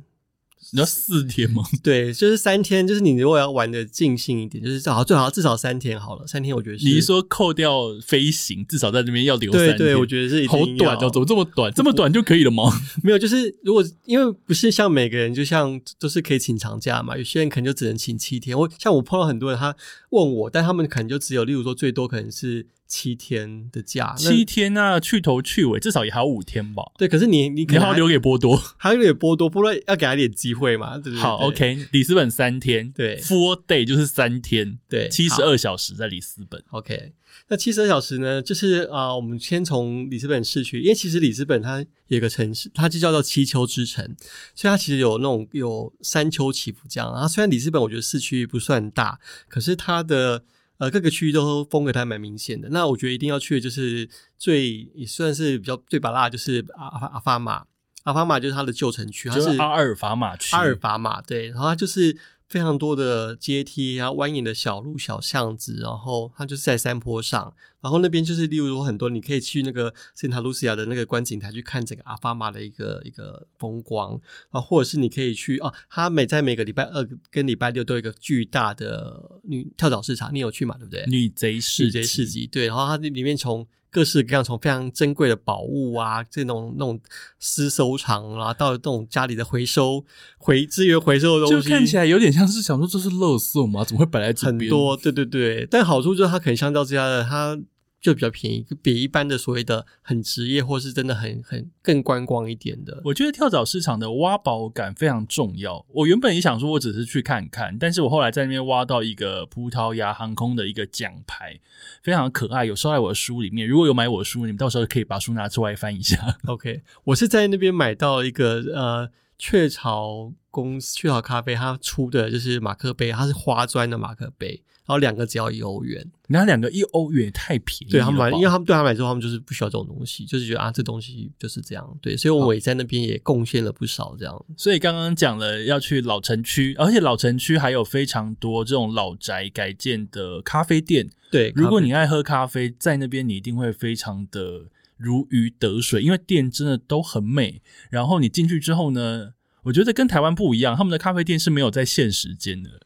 [0.73, 1.63] 你要四天吗？
[1.83, 2.85] 对，就是三天。
[2.87, 6.25] 就是你如果要玩的尽兴一点，就是最好最好至少三天好了。
[6.25, 6.85] 三天我觉得是。
[6.85, 9.77] 你说扣掉飞行，至少在那边要留三天。
[9.77, 11.71] 对对，我觉得是好短哦，怎么这么短？
[11.73, 12.63] 这么短就可以了吗？
[13.03, 17.15] 没有，就是如果因为不是像每个人，就像都是可以请长假嘛。
[17.15, 18.57] 有些人可能就只能请七天。
[18.57, 19.75] 我像我碰到很多人，他
[20.09, 22.65] 问我，但他们可能就只有，例如说最多可能是。
[22.87, 26.83] 七天的假，七天啊，去头去尾，至少也还有五天吧。
[26.97, 30.97] 对，可是你你你还要留给波多，还要留给波多，波多要给他点机会嘛。
[30.99, 36.63] 对对好，OK，里斯本三天，对，Four Day 就是三天，对，七十二小时在里斯本。
[36.69, 37.13] OK，
[37.47, 44.05] 那七十二小时呢，就是啊，我们先从里斯本市区，因为其实里斯本它有个城市，它就叫做七丘之城，
[44.53, 47.11] 所以它其实有那种有山丘起伏这样。
[47.11, 50.43] 然后虽然里斯本我觉得市区不算大，可是它的。
[50.83, 52.67] 呃，各个区域都风格还蛮明显的。
[52.71, 57.63] 那我觉得一定要去的就是最也算是比较最巴辣，就是阿阿阿法马。
[58.03, 60.53] 阿法马就是它的旧城区，它是阿尔法马区。
[60.53, 62.17] 阿尔法马对，然后它就是
[62.53, 67.51] 非常多的阶梯然后，蜿蜒的小路、小巷子，然后它就是在山坡上，
[67.81, 80.77] 然后那边就是例如说很多你可以去那个圣塔卢西亚的那个观景台去看整个阿法马的一个一个风光啊，或者是你可以去哦，它每在每个礼拜二跟礼拜六都有一个巨大的女跳蚤市场，你有去嘛？
[80.77, 81.03] 对不对？
[81.07, 86.99] 女贼市女贼市集，对，然后它里面从各式各样，从非常珍贵的宝物啊，这种那种
[87.39, 90.03] 私收藏啊，到这种家里的回收
[90.37, 93.85] 回资源回收的东西，就看起来有点像是想说这是垃圾嘛？
[93.85, 94.59] 怎么会摆在这边？
[94.61, 95.67] 很多，对对对。
[95.69, 97.57] 但好处就是它可能相较之下的它。
[98.03, 103.01] 就比较便宜，比一般的所谓的很职业或是真的很很更观光一点的。
[103.05, 105.85] 我觉得跳蚤市场的挖宝感非常重要。
[105.87, 111.57] 我原本也想说，我只是去看看，但是我后来在那边挖到一个葡萄牙航空的一个奖牌，
[112.01, 113.65] 非常可爱，有收在我的书里面。
[113.65, 116.37] 如果有买我的书，你们到时候可以把书拿出来翻一下。
[116.47, 124.61] OK，我是在那边买到一个呃雀巢公司雀巢咖啡，它出的就是马克杯，它是花砖的马克杯。
[124.85, 127.91] 然后两个只要一欧元，那两个一欧元也太便宜。
[127.91, 131.97] 对他们来，因为他们对他们来说，他们就是不需要这种东西，就是觉得啊，这东西就是这样。
[132.01, 134.45] 对，所以我也在那边也贡献了不少这样。
[134.57, 141.09] 所以刚刚讲了要去老城区，而且老城区还有非常多这种老宅改建的咖啡店。
[141.31, 144.65] 对，如果你爱喝咖啡，在那边你一定会非常的
[144.97, 147.61] 如鱼得水，因为店真的都很美。
[147.89, 149.31] 然后你进去之后呢，
[149.63, 152.81] 我觉得跟台湾不一样，他们的咖啡店是没有在限时间的。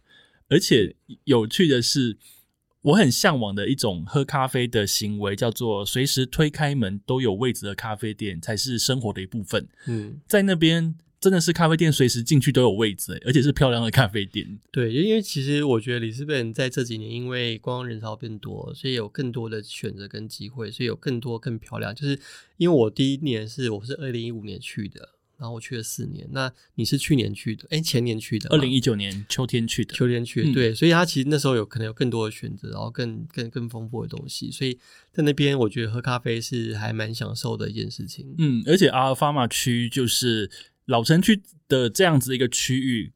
[0.49, 0.95] 而且
[1.25, 2.17] 有趣的是，
[2.81, 9.67] 我很向往的一种喝咖啡的行为，叫做随时推开门都有位置的咖啡店，才是生活的一部分。
[9.87, 14.59] 嗯，在那边真的是咖啡店，随时进去都有位置，而且是漂亮的咖啡店。
[14.71, 21.93] 对，因为其实我觉得里斯本在这几年，因为观光人潮变多，所以有更多的选择跟机会，所以有更多更漂亮。
[21.93, 22.17] 就是
[22.55, 25.16] 因为我第一年是我是二零一五年去的。
[25.39, 27.67] 然后我去了四年，那你是去年去的？
[27.69, 29.93] 哎，前年去的，二零一九年秋天去的。
[29.93, 34.49] 秋天去，对，所以他其实那时候有可能有更多的选择，然后更更更丰富的东西。
[34.51, 34.77] 所以
[35.11, 38.33] 在那边，我觉得喝咖啡是还蛮享受的一件事情。
[38.39, 40.49] 嗯，而且阿尔法马区就是
[40.85, 43.13] 老城区的这样子一个区域，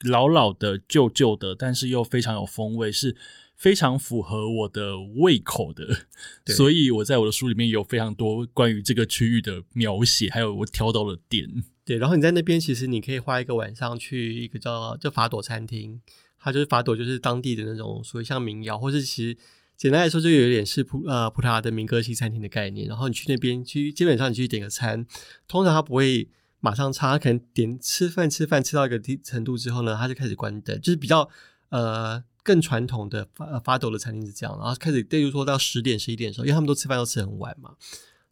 [0.00, 3.16] 老老的、旧旧的，但是又非常有风味，是。
[3.62, 6.06] 非常符合我的胃口的，
[6.46, 11.48] 所以我在我的书里面有非常多关于这个区域的描写，还有我挑到的点。
[11.84, 16.00] 对，然后你在那边其实你可以花一个晚上去一个叫叫法朵餐厅，
[16.40, 19.38] 它就是法朵，就是当地的那种属于像民谣，或是其实
[19.76, 22.88] 简单来说就有点是葡呃葡萄牙的民歌西餐厅的概念。
[22.88, 25.06] 然后你去那边去，基本上你去点个餐，
[25.46, 31.30] 通常他不会马上插，可能点吃饭吃饭吃到一个地程度之后呢，他就开始关灯，就是比较
[31.68, 32.24] 呃。
[32.42, 37.74] 更传统的发发抖的餐厅是这样，然后开始，例如说到十点十一点的时候，因为他们都吃饭都吃很晚嘛，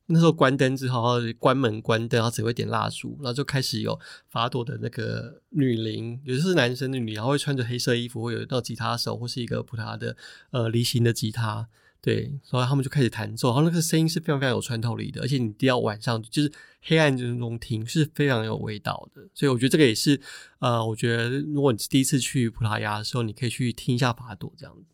[0.07, 3.99] 那时候关灯之后，关门关灯，然后只会点蜡烛，然后就开始有
[4.29, 10.17] 发抖的那个女伶，有的是男生的女，然后会穿着黑色衣服，会有到吉他手或是一个葡萄牙的
[10.51, 11.69] 呃梨形的吉他。
[12.03, 19.29] 对，所以他们就开始弹奏，然后那个声音是非常非常有穿透力的，而且你一定要晚上就是黑暗中听是非常有味道的。
[19.35, 20.21] 所以我觉得这个也是，
[20.61, 24.85] 呃，我觉得如果你第一次去葡萄牙的时候，你可以去听一下法朵这样子。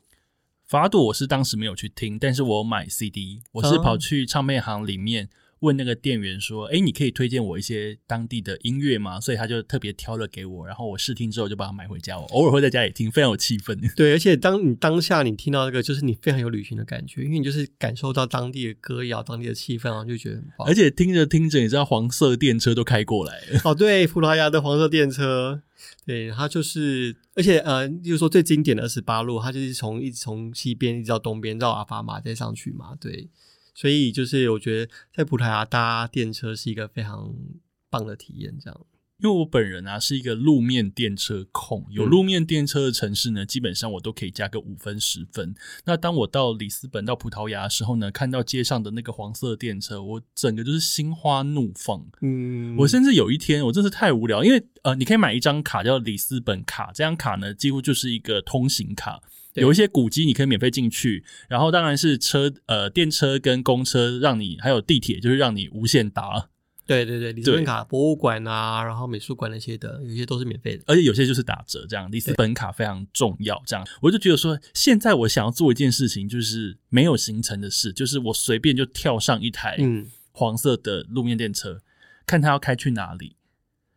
[0.65, 5.29] 法朵我是当时没有去听，但是我买 CD，我是跑去唱片行里面。
[5.61, 12.19] 问那个店员说：“哎，你可以推荐我一些当地的音乐吗？”所以他就特别挑了给我，然后我试听之后就把它买回家。
[12.19, 13.77] 我偶尔会在家里听，非常有气氛。
[13.97, 20.69] 对，而且当你当下你听到这个，就是你非常有旅行的感觉，因为你就是感受到当地的歌谣、当地的气氛，然后就觉得很棒。
[20.69, 23.61] 而且听着听着，你知道黄色电车都开过来了。
[23.65, 25.63] 哦，对，葡萄牙的黄色电车，
[26.05, 33.29] 对，它就是，而且呃，就是说最经典的二十八路，它就是从一直从西边一直到东边绕阿法马再上去嘛，对。
[33.77, 37.33] 所以就是我觉得在葡萄牙搭电车是一个非常
[37.91, 38.81] 棒的体验，这样。
[39.19, 45.55] 因为我本人啊是一个路面电车控，有路面电车的城市呢，基本上我都可以加个五分十分。
[45.87, 52.07] 那当我到里斯本到葡萄牙的时候呢，看到街上的那个黄色电车，我整个就是心花怒放。
[52.21, 59.23] 嗯，我甚至有一天我真是太无聊，因为呃，你可以买一张卡叫里斯本卡，这张卡呢几乎就是一个通行卡。
[59.57, 66.49] 有一些古迹你可以免费进去，然后当然是车呃电车跟公车让你，还有地铁就是让你无限搭。
[66.87, 72.09] 对对对，里斯本卡博物馆啊，然后美术馆那些的，有些都是免费的，而且有些就是打折这样。
[72.13, 79.77] 里斯本卡非常重要，这样我就觉得说，现在我想要做一件事情，就是没有行程的事，就是我随便就跳上一台
[80.31, 81.83] 黄色的路面电车，
[82.25, 83.35] 看它要开去哪里。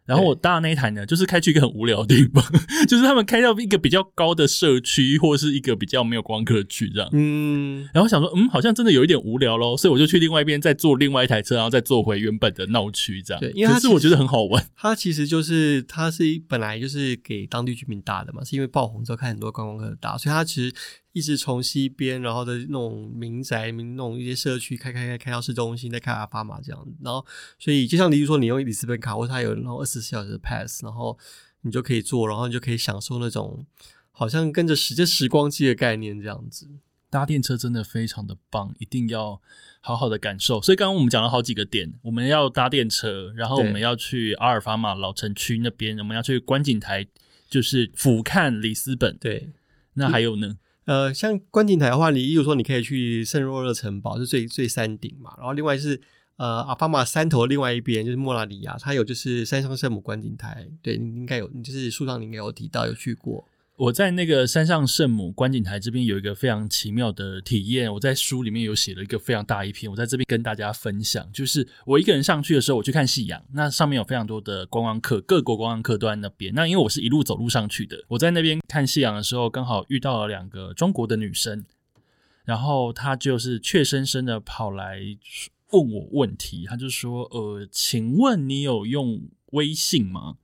[0.09, 2.43] 然后我搭的那一台呢，就是开去一个很无聊的地方，
[2.89, 7.07] 就是他们开到一个比较高的社区，或是一个比较没有观光客去这样。
[7.13, 13.39] 嗯，然后想说，嗯，好像真的有一点无聊咯，所以我就去另外一边再坐另外一台车，然后再坐回原本的闹区这样。
[13.39, 14.65] 对因为它是我觉得很好玩。
[14.75, 20.73] 它其实就是它是本来就是给当地居民搭的嘛，是因为爆红之后看很多观光客搭，所以它其实
[21.13, 26.91] 一直从西边，然后的那种民宅、民那种一些社区开开开开到市中心，再开阿巴马这样子。
[27.01, 27.25] 然后，
[27.57, 31.17] 所以就像例如说，你用里斯本卡，或者它有那种二十四小时的 pass，然后
[31.61, 33.65] 你就可以坐，然后你就可以享受那种
[34.11, 36.67] 好像跟着时间时光机的概念这样子。
[37.09, 39.41] 搭电车真的非常的棒，一定要
[39.81, 40.61] 好好的感受。
[40.61, 47.07] 所以刚刚我们讲了好几个点，我们要搭电车，然后我们要去阿尔法马老城区那边，我们要去观景台，
[47.49, 49.17] 就是俯瞰里斯本。
[49.17, 49.49] 对，
[49.95, 50.57] 那还有呢？
[50.89, 55.35] 呃，像观景台的话，你例如说你可以去圣若勒城堡，是最最山顶嘛。
[55.37, 56.01] 然后另外是
[56.37, 60.67] 呃阿法马山头另外一边就是莫拉里亚，它有就是山上圣母观景台。
[60.81, 63.47] 对，你应该有，你就是书上你应该有提到有去过。
[63.79, 71.31] 我在那个山上圣母观景台这边有一个非常奇妙的体验，我在书里面有写了一个非常大一篇，我在这边跟大家分享。
[71.31, 76.53] 就是我一个人上去的时候，我去看夕阳，那上面有非常多的观光客，各国观光客都在那边。
[76.53, 81.63] 那因为我是一路走路上去的，我在那边看夕阳的时候，刚好遇到了两个中国的女生，
[82.43, 84.99] 然后她就是怯生生的跑来
[85.71, 89.21] 问我问题，她就说：“呃，请问你有用
[89.51, 90.35] 微信吗？”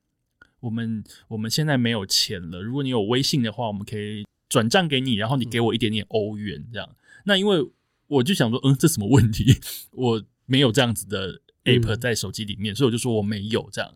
[0.66, 6.89] 我们我们现在没有钱了，如果你有微信的话，我们可以转账给你，然后你给我一点点欧元这样。
[7.26, 7.63] 那因为
[8.07, 9.45] 我就想说，嗯，这什么问题？
[9.93, 13.93] 我没有这样子的 app 嗯在手机里面，所以我就说我没有这样。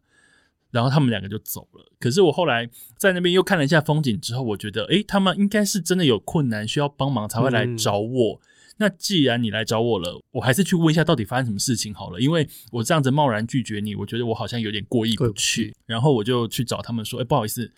[0.72, 1.92] 然后他们两个就走了。
[2.00, 8.40] 可是我后来在那边又看了一下风景之后，我觉得，诶，他们应该是真的有困难需要帮忙才会来嗯找我。
[8.80, 15.76] 那既然你来找我了，我还是去问一下到底发生什么事情好了，因为我这样子贸然拒绝你，我觉得我好像有点过意不去。
[15.86, 17.70] 然后我就去找他们说，哎、不好意思，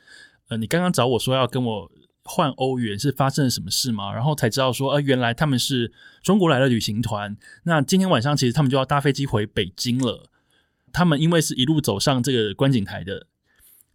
[0.49, 1.91] 呃，你刚刚找我说要跟我
[2.23, 4.13] 换欧元，是发生了什么事吗？
[4.13, 5.91] 然后才知道说，呃，原来他们是
[6.21, 10.29] 中国来的旅行团，那今天晚上其实他们就要搭飞机回北京了。
[10.93, 13.25] 他们因为是一路走上这个观景台的，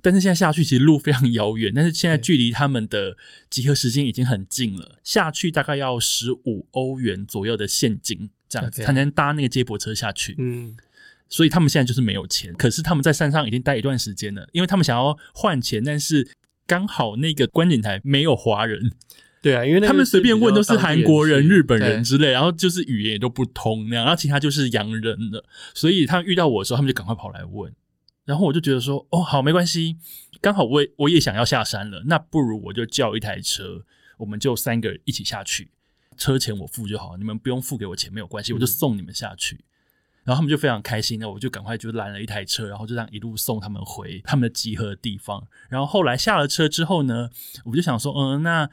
[0.07, 3.17] 但是现在下去其实路非常遥远， 但是现在距离他们的
[3.51, 10.37] 集合时间已经很近了，下去大概要十五欧元左右的现金，这样子才能搭那个接驳车下去。
[10.39, 10.77] 嗯，
[11.29, 16.29] 所以他们现在就是没有钱，可是他们在山上已经待一段时间了，因为他们想要换钱，但是
[16.69, 18.93] 刚好那个观景台没有华人，
[19.43, 25.45] 对啊，因为他们随便问都是韩国人、日本人之类，然后就是语言也都不通那样，然后其他就是洋人了，
[25.75, 27.73] 所以他们遇到我的时候，他们就赶快跑来问，
[28.27, 29.97] 然后我就觉得说，哦，好，没关系，
[30.43, 33.87] 刚好我也我也想要下山了，那不如我就叫一台车，
[34.19, 35.71] 我们就三个人一起下去，
[36.19, 39.65] 车钱我付就好，你们不用付给我钱没有关系，我就送你们下去。
[40.25, 45.47] 然后他们就非常开心，那我就赶快就拦了一台车，然后就这样一路送他们回他们的集合的地方。
[45.69, 47.31] 然后后来下了车之后呢，
[47.65, 48.69] 我就想说，嗯，那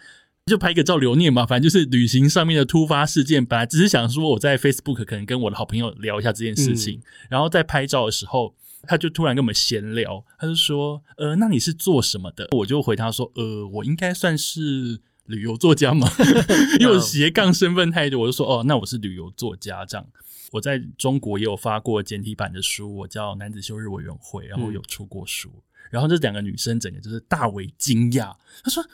[0.47, 3.45] 就拍个照留念嘛，反正就是旅行上面的突发事件。
[3.45, 6.99] 本来只是想说我在 Facebook 可能跟我的好朋友聊一下这件事情，
[7.29, 8.55] 然后在拍照的时候，
[8.87, 12.47] 他就突然跟我们闲聊，他就说，呃，那你是做什么的？
[12.51, 15.01] 我就回他说，呃，我应该算是。
[15.27, 16.05] 旅游作家嘛，
[16.81, 20.05] 因为我斜杠身份太多，我就说哦，那我是旅游作家这样。
[20.51, 25.49] 我在中国也有发过简体版的书，我叫男子休日委员会，然后有出过书。
[25.89, 28.85] 然后这两个女生整个就是大为惊讶，她说：“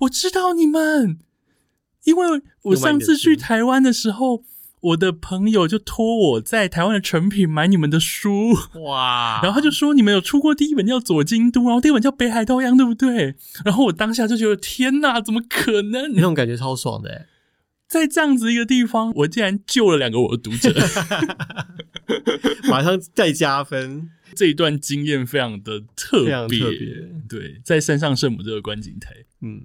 [0.00, 1.18] 我知道你们，
[2.04, 4.44] 因为我上次去台湾的时候，
[4.82, 8.52] 我的朋友就托我在台湾的成品买你们的书，
[8.82, 13.36] 哇，然后他就说你们有出过第一本叫《左京都》，然后第一本叫《北海道洋》，对不对？
[13.64, 16.12] 然后我当下就觉得天哪，怎么可能？
[16.14, 17.26] 那种感觉超爽的欸，
[17.86, 20.74] 在这样子一个地方，我竟然救了两个我的读者，
[22.68, 26.58] 马上再加分，这一段经验非常的特别。
[26.58, 27.08] 特别。
[27.28, 29.62] 对，在山上圣母这个观景台，嗯，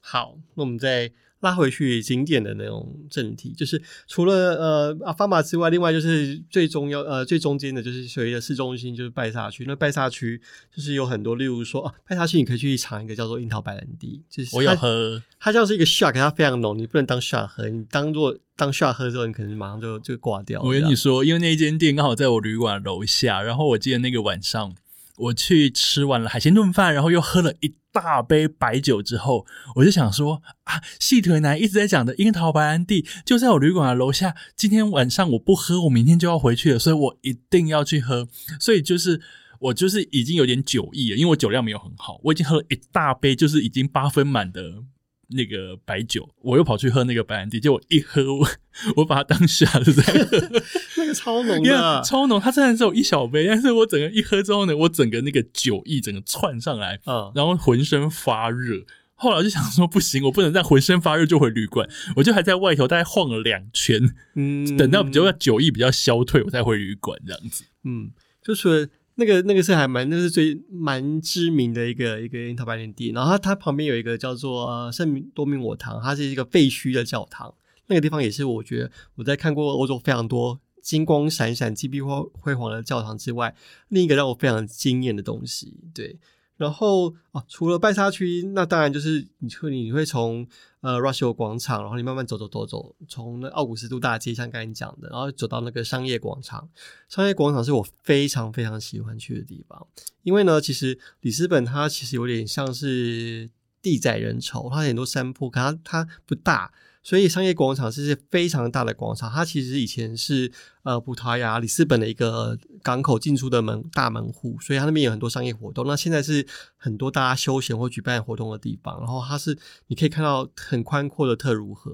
[0.00, 1.10] 好，那我们再
[1.46, 9.64] 拉回去经典的那种正题，就是除了呃阿法马之外，另外就是最重要呃最中间的就是所谓的市中心，就是拜萨区。
[9.68, 10.40] 那拜萨区
[10.74, 20.60] 就是有很多，例如说啊，拜萨区你可以去尝一个叫做樱桃白兰地，就是我要喝，它像是一个 shot，可它非常浓，你不能当 shot 喝，你当做当 shot 喝之后，你可能马上就就挂掉。
[20.62, 24.74] 我跟你说，因为那一间店刚好在我旅馆楼下，然后我记得那个晚上
[25.16, 29.46] 我去吃完了海鲜炖饭，然后又喝了一大杯白酒之后，
[29.76, 38.28] 我就想说啊，细腿男一直在讲的樱桃白兰地就在我旅馆的楼下，今天晚上我不喝，我明天就要回去了，所以我一定要去喝。
[38.60, 39.20] 所以就是
[39.60, 44.84] 我就是已经有点酒意了，因为我酒量没有很好，我已经喝了一大杯，就是已经八分满的。
[45.28, 48.48] 那个白酒，我又跑去喝那个白兰地，结果一喝，我
[48.94, 50.62] 我把它当下的在喝，
[51.06, 58.84] 那那个超浓的，超浓，它虽然只有一小杯，但是我整个一喝之后呢，我整个那个酒意整个窜上来，嗯，然后浑身发热。
[59.14, 64.00] 后来我就想说，不行，我不能再浑身发热就回旅馆，我就还在外头大概晃了两圈，
[64.34, 67.64] 嗯，等到比较酒意比较消退，我再回旅馆这样子。
[67.84, 68.10] 嗯，
[68.42, 77.54] 就是那个那个是还蛮那是最蛮知名的一个一个樱桃白莲地，然后它它旁边有一个叫做呃圣明多明我堂，它是一个废墟的教堂，
[77.86, 82.08] 那个地方也是我觉得我在看过欧洲非常多金光闪闪、金碧辉
[82.40, 83.52] 辉煌的教堂之外，
[83.88, 86.16] 另一个让我非常惊艳的东西，对。
[86.56, 90.46] 然后啊，除了拜沙区，那当然就是你会你会从
[90.82, 96.68] 呃 Russia 广场，然后你慢慢走走走走，从那奥古斯都大街，像刚才你讲的，然后走到那个商业广场。
[97.08, 99.84] 商业广场是我非常非常喜欢去的地方，
[100.22, 103.50] 因为呢，其实里斯本它其实有点像是
[103.82, 106.72] 地窄人稠，它很多山坡，可它它不大。
[107.06, 110.50] 所以商业广场是非常大的广场，它其实以前是
[110.82, 115.86] 呃葡萄牙里斯本的一个港口进出的门大门户，所以它那边有很多商业活动。
[115.86, 116.44] 那现在是
[116.76, 118.98] 很多大家休闲或举办活动的地方。
[118.98, 121.92] 然后它是你可以看到很宽阔的特如河，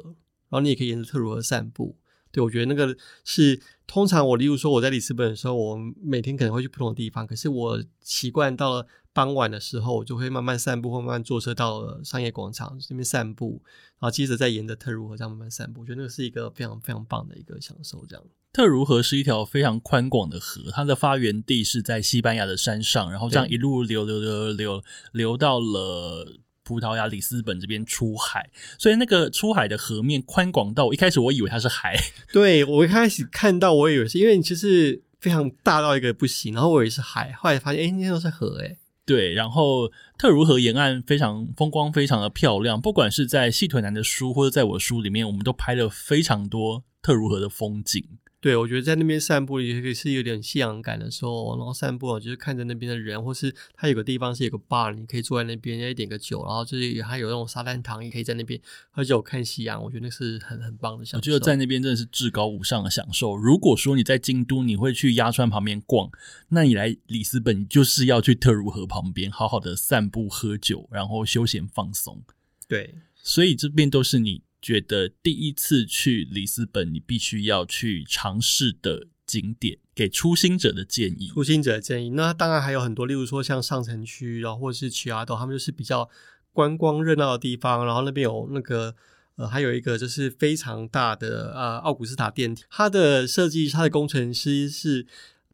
[0.48, 1.98] 然后你也可以沿着特如河散步。
[2.30, 8.86] 对我觉得那个是通常我例如说我在里斯本的时候，我每天可能会去不同的地方，可是我习惯到了。
[9.14, 13.62] 傍晚的时候，我就会慢慢散步，或慢慢坐车到了商业广场这边散步，
[13.98, 15.82] 然后接着再沿着特如河这样慢慢散步。
[15.82, 18.04] 我觉得那个是一个非常非常棒的一个享受。
[18.06, 24.82] 这样，特如河是一条非常宽广的河，它的发源地是在西班牙的山上，然后这样一路流流流流
[25.12, 31.96] 流到了葡萄牙里斯本这边出海，所以那个出海的河面宽广到一开始我以为它是海，
[32.32, 38.78] 对我一开始看到我以为是因为你其实非常大到一个不行，然后我以为是海，后来发现哎，那些都是河哎。
[39.04, 42.80] 对，然后特如河沿岸非常风光，非常的漂亮。
[42.80, 48.04] 不管是在细腿男的书，或者在我书里面，我们都拍了非常多特如河的风景。
[48.42, 59.80] 对，我觉得在那边散步也是有点夕阳感的时候，然后散步就是看着那边的人，或是它有个地方是有个 bar，你可以坐在那边，再点个酒，然后就是还有那种沙滩躺，也可以在那边喝酒看夕阳。
[59.80, 61.18] 我觉得那是很很棒的享受。
[61.18, 63.36] 我觉得在那边真的是至高无上的享受。
[63.36, 66.10] 如果说你在京都，你会去鸭川旁边逛，
[66.48, 72.20] 那你来里斯本就是要去特如河旁边，好好的散步、喝酒，然后休闲放松。
[72.66, 74.42] 对，所以这边都是你。
[74.62, 81.26] 觉得第一次去里斯本，你必须要去尝试的景点，给初心者的建议。
[81.26, 86.08] 初心者的建议，那当然还有很多，例如说像上城区，然后或者是奇亚岛，他们就是比较
[86.52, 87.84] 观光热闹的地方。
[87.84, 88.94] 然后那边有那个
[89.34, 95.06] 呃，还有一个就是非常大的呃奥古斯塔电梯，它的设计，它的工程师是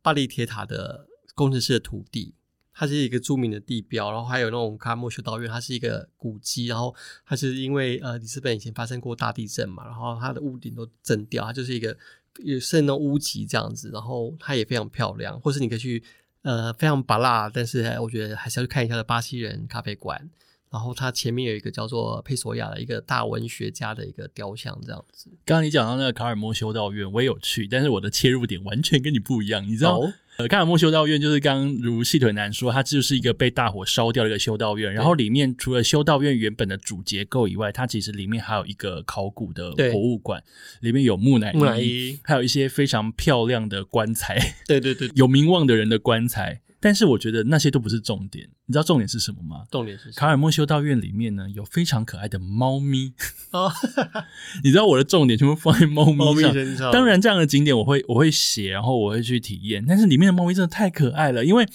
[0.02, 2.34] 巴黎铁塔的工程师的徒弟。
[2.78, 6.94] 它是一个著名的地标，然后还有那种卡莫修道院，它是一个古迹，然后
[7.26, 11.96] 它是因为呃里斯本以前发生过大地震嘛，然后它的屋顶都震掉，它就是一个
[12.44, 16.00] 有剩那屋脊这样子，然后它也非常漂亮，或是你可以去
[16.42, 20.30] 呃非常拔辣，但是我觉得还是要去看一下的巴西人咖啡馆。
[20.70, 25.30] 然后它前面有一个叫做佩索亚的一个大文学家的一个雕像，这样子。
[25.46, 29.66] 刚刚你讲到那个卡尔莫修道院，我也有去，但是我的切入点完全跟你不一样。
[29.66, 29.98] 你知道，
[30.38, 34.92] 呃，卡尔莫修道院就是刚如细腿男说，它就是一个被大火烧掉的一个修道院。
[34.94, 40.40] 然后里面除了修道院原本的主结构以外，它其实里面还有一个考古的博物馆，
[40.80, 44.54] 里面有木乃伊，还有一些非常漂亮的棺材。
[44.68, 46.60] 对对对， 有名望的人的棺材。
[46.80, 49.64] 但是我觉得那些都不是重点，你知道重点是什么吗？
[49.70, 53.12] 重点是卡尔莫修道院里面呢有非常可爱的猫咪
[53.50, 53.68] 哦，
[54.62, 56.42] 你知道我的重点全部放在猫咪
[56.76, 56.92] 上。
[56.92, 59.84] 当然这样的景点我会我会写，然后我会去体验。
[59.86, 61.66] 但是里面的猫咪真的太可爱了，因为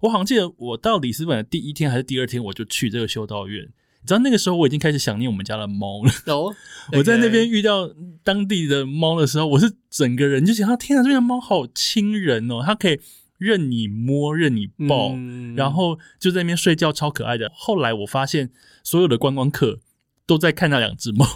[0.00, 6.12] 我好像记得我到里斯本的第一天还是第二天我就去这个修道院，你知道那个时候我已经开始想念我们家的猫了。
[6.26, 6.54] 哦，
[6.92, 7.90] 我在那边遇到
[8.22, 13.00] 当地的猫的时候，我是整个人就想，天啊，这边的猫好亲人哦，它可以。
[13.40, 15.16] 任你摸，任你抱，
[15.56, 17.50] 然后就在那边睡觉，超可爱的。
[17.54, 18.50] 后来我发现，
[18.84, 19.80] 所有的观光客
[20.26, 21.26] 都在看那两只猫。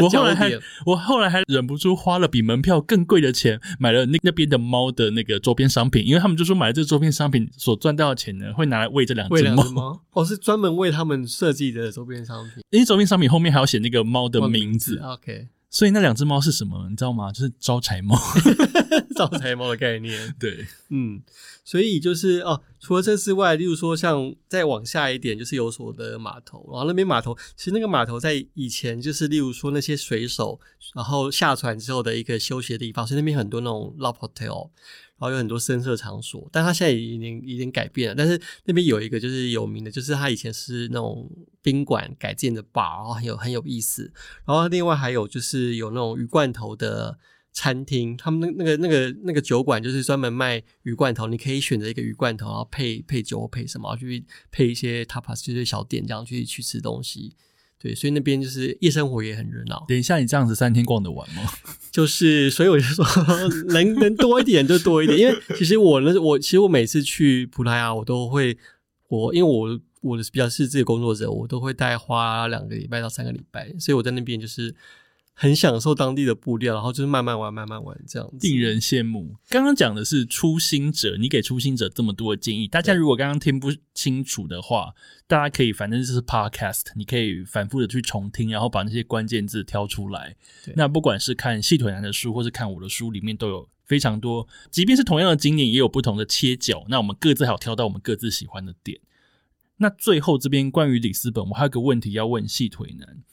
[0.00, 0.50] 我后来还，
[0.86, 10.02] 我后来还忍不住花了比门票更贵的钱，买了那那边的猫的那个周边商品，因为他们就说买了这周边商品所赚到的钱呢，会拿来喂这两只猫。
[10.12, 14.96] 哦，是专门为他们设计的周边商品，因为周边商品后面还要写那个猫的名字。
[14.98, 15.48] OK。
[15.72, 16.86] 所以那两只猫是什么？
[16.90, 17.32] 你知道吗？
[17.32, 18.14] 就是招财猫，
[19.16, 20.34] 招财猫的概念。
[20.38, 21.22] 对，嗯，
[21.64, 30.60] 所以就是哦，除了这之外，例如说像再往下一点，就是有所的码头，然后那边码头其实那个码头在以前就是例如说那些水手，
[30.94, 34.68] 然后下船之后的一个休息的地方，所以那边很多那种 love hotel。
[35.18, 38.14] 然后有很多深色场所，但它现在已经已经改变了。
[38.14, 41.30] 但是那边有一个就是有名的，就是它以前是那种
[41.62, 44.12] 宾馆改建的吧然后很有很有意思。
[44.44, 47.18] 然后另外还有就是有那种鱼罐头的
[47.52, 57.36] 餐厅，他们那那个那个那个酒馆就是专门卖鱼罐头，你可以选择一个鱼罐头，然后配配酒或配什么，去配一些 tapas 就是小店这样去去吃东西。
[57.82, 59.84] 对，所以那边就是夜生活也很热闹。
[59.88, 61.42] 等一下，你这样子三天逛得完吗？
[61.90, 63.04] 就是，所以我就说，
[63.70, 65.18] 能能多一点就多一点。
[65.18, 68.56] 因为其实我呢，我其实我每次去葡萄牙，我都会，
[69.08, 74.74] 我因为我我的比较是自己工作者，我都会大概花两个礼拜到三个礼拜，所以我在那边就是。
[75.34, 79.34] 很享受当地的布料，然后就是慢慢玩，慢慢玩这样子，令人羡慕。
[79.48, 84.92] 刚刚讲的是初心者，你给初心者这么多的建议，大家如果刚刚听不清楚的话，
[85.26, 90.36] 大家可以反正就是 podcast，你可以反复的去重听，然后把那些关键字挑出来。
[90.76, 96.84] 那不管是看细腿男的书，或是看我的书，里面都有非常多，即便是同样的经典，也有不同的切角。
[96.88, 99.00] 那我们各自还有挑到我们各自喜欢的点。
[99.78, 103.24] 那最后这边关于里斯本，我还有个问题要问细腿男。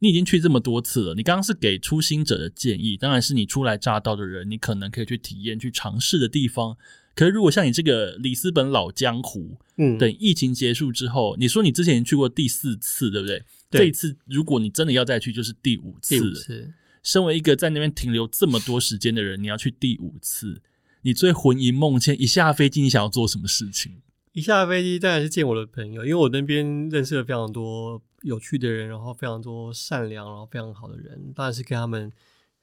[0.00, 6.76] 你已经去这么多次了，你刚刚是给初心者的建议，当然是你初来乍到的人，你可能可以去体验、去尝试的地方。
[7.14, 13.42] 可是如果像你这个里斯本老江湖，嗯，等疫情结束之后，你说你之前去过第四次，对不对？
[13.70, 16.72] 这一次如果你真的要再去，就是第五次。
[17.02, 20.62] 身为一个在那边停留这么多时间的人，你要去第五次，
[21.02, 24.00] 你最魂萦梦牵，一下飞机你想要做什么事情？
[24.32, 28.00] 一下飞机当然是见我的朋友，因为我那边认识了非常多。
[28.22, 32.12] 有趣的人，然后非常多善良，然后非常好的人，当然是跟他们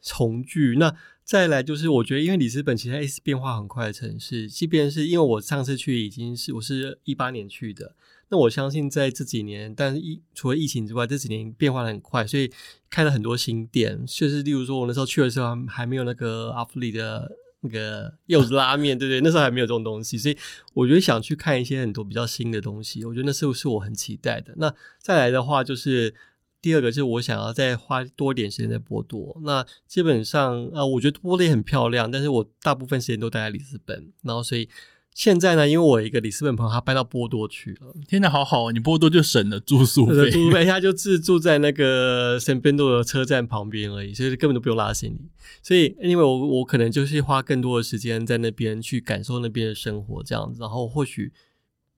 [0.01, 0.75] 重聚。
[0.77, 7.95] 那再来就是，我觉得因为里斯本其实是变化很快的城市，即便是因为我上次去已经是我是一八年去的，
[8.29, 12.51] 那我相信在这几年，但是疫除了疫情之外，这几年变化的很快，所以
[12.89, 17.31] 开了很多新店，就是例如说我那时候去的时候还没有那个阿弗里的。
[17.61, 19.21] 那个柚子拉面，对不对？
[19.21, 20.37] 那时候还没有这种东西，所以
[20.73, 23.03] 我觉得想去看一些很多比较新的东西。
[23.05, 24.53] 我觉得那是是我很期待的。
[24.57, 26.13] 那再来的话，就是
[26.61, 29.39] 第二个，就是我想要再花多一点时间在波多。
[29.43, 34.69] 那基本上，啊，我觉得波多也很漂亮，但是我大部分时间都待在里斯本，然后所以。
[35.17, 37.91] 现在呢，因为我一个里斯本朋友，他搬到波多去了。
[38.07, 45.27] 天哪，好好，你波多就省了住宿费，住宿费他就自住在那个圣边多的车站旁边而已，所以根本都不用拉行李。
[45.63, 51.33] 所以，因为我我可能就是花更多的时间在那边去感受那边的生活，这样子，然后或许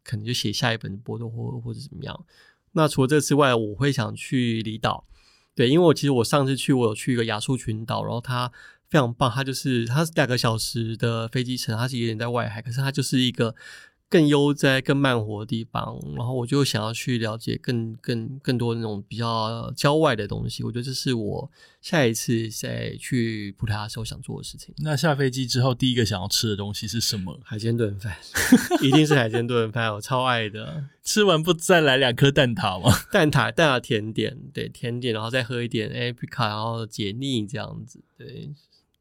[0.05, 2.25] 可能就写下一本波多或或者怎么样。
[2.71, 5.05] 那除了这之外，我会想去离岛，
[5.53, 8.49] 对，因为我其实我上次去，我有去一个亚速群岛，然后它。
[8.89, 13.55] 非常棒，它就是它是两个小时的飞机程，它是有点在外海，可是它就是一个
[14.09, 15.95] 更悠哉、更慢活的地方。
[16.17, 20.63] 然后我就想要去了解更、更、更多那种比较郊外的东西。
[20.63, 24.73] 我觉得这是我下一次再去葡萄牙时候想做的事情。
[24.79, 27.39] 那下飞机之后第一个想要吃的东西是什么？
[27.43, 28.17] 海鲜炖饭，
[28.81, 30.85] 一定是海鲜炖饭，我超爱的。
[31.05, 32.91] 吃完不再来两颗蛋挞吗？
[33.13, 38.49] 蛋挞、蛋挞甜点，对甜点，然后再喝一点 a p i c a 然后解腻这样子，对。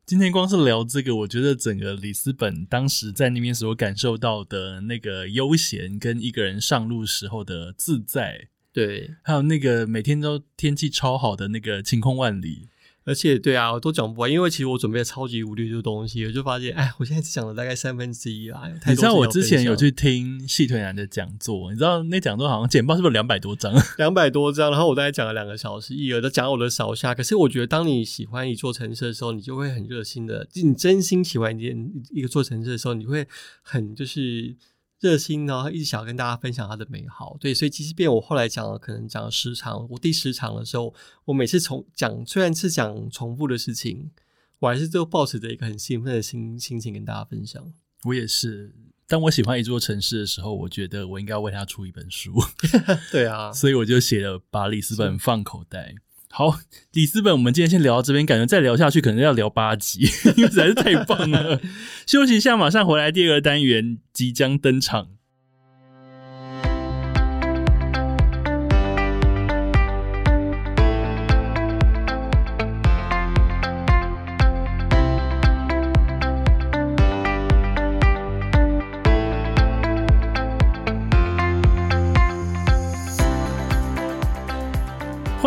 [0.08, 12.70] 今天光是聊这个，我觉得整个里斯本当时在那边所感受到的那个悠闲，跟一个人上路时候的自在，对，还有那个每天都天气超好的那个晴空万里。
[13.08, 18.62] 而且，对啊，我都讲不完，因为其实我准备了超级无聊的东西，我就发现，哎，我现在只讲了大概三分之一啦。
[18.86, 23.74] 你知道我之前有去听细腿男的讲座，你知道那讲座好像简报是不是两百多张？
[23.96, 27.14] 两百多张，然后我大概讲了两个小时，一耳的讲我的少下。
[27.14, 33.26] 可是我觉得，当你喜欢一座城市的时候，你就会很热心的，你真心喜欢一件一个座城市的时候，你会
[33.62, 34.56] 很就是。
[35.00, 40.92] 热心呢，一直想要跟大家分享它的美好，对，所以即便我后来讲了，可能讲了十场，我第十场的时候，
[41.26, 44.10] 我每次重讲，虽然是讲重复的事情，
[44.58, 47.72] 我还是都保持着一个很兴奋的心心情跟大家分享。
[48.04, 48.74] 我也是，
[49.06, 52.34] 当我喜欢一座城市的时候，我觉得我应该为它出一本书。
[53.12, 55.94] 对啊， 所以我就写了《把里斯本放口袋》。
[56.30, 56.58] 好，
[56.92, 60.00] 里斯本，我们今天先聊到这边，感觉再聊下去可能要聊八集，
[60.36, 61.60] 因为实在是太棒了。
[62.06, 65.08] 休息一下，马上回来，第二个单元即将登场。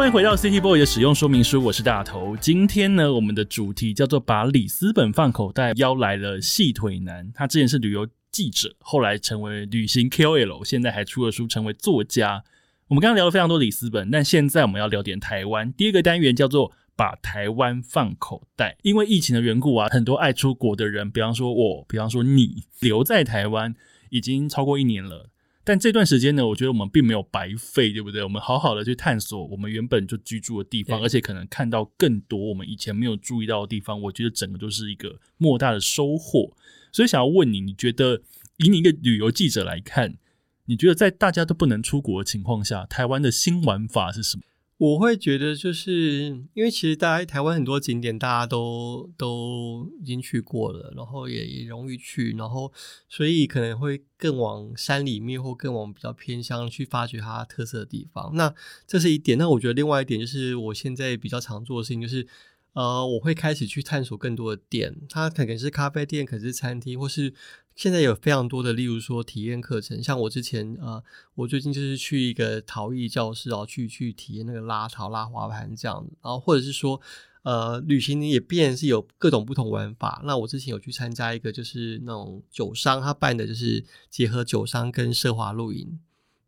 [0.02, 2.36] 欢迎回到 City Boy 的使用说明书，我是大头。
[2.38, 7.32] 今天呢，我们的主题叫做把里斯本放口袋，邀来了细腿男。
[7.36, 12.44] 他之前是旅游记者，后来成为旅行 KOL，现在还出了书，成为作家。
[12.88, 15.72] 我们刚刚聊了非常多里斯本，但现在我们要聊点台湾。
[15.74, 18.78] 第一个单元叫做把台湾放口袋。
[18.82, 23.76] 因为疫情的缘故啊，很多爱出国的人，比方说我，比方说你，留在台湾
[24.10, 25.30] 已经超过一年了。
[25.64, 28.24] 但这段时间呢，我觉得我们并没有白费，对不对？
[28.24, 34.02] 我们好好的去探索我们原本就居住的地方，而且可能看到更多我们以前没有注意到的地方。
[34.02, 36.56] 我觉得整个都是一个莫大的收获。
[36.92, 38.22] 所以想要问你，你觉得
[38.58, 40.18] 以你一个旅游记者来看，
[40.66, 44.44] 你觉得在大家都不能出国的情况下，台湾的新玩法是什么？
[44.82, 52.74] 我会觉得，就是因为其实大家台湾很多景点大家都都已经去过了，然后也也容易去，然后
[53.08, 58.32] 所以可能会更往山里面或更往比较偏乡去发掘它特色的地方。
[58.34, 58.52] 那
[58.88, 59.38] 这是一点。
[59.38, 62.28] 那我觉得另外一点就是我现在比较常做的事情就是。
[62.74, 67.34] 呃，我会开始去探索更多的店，它可能是咖啡店，可能是餐厅，或是
[67.82, 70.04] 现在有非常多的，例如说体验课程。
[70.04, 71.04] 像我之前呃，
[71.34, 77.02] 我最近就是去一个陶艺教室哦，去去体验那个拉陶、拉滑盘这样，然后或者是说
[77.42, 80.22] 呃，旅行也变是有各种不同玩法。
[80.26, 86.00] 那我之前有去参加一个就是那种酒商他办的，就是结合酒商跟奢华露营，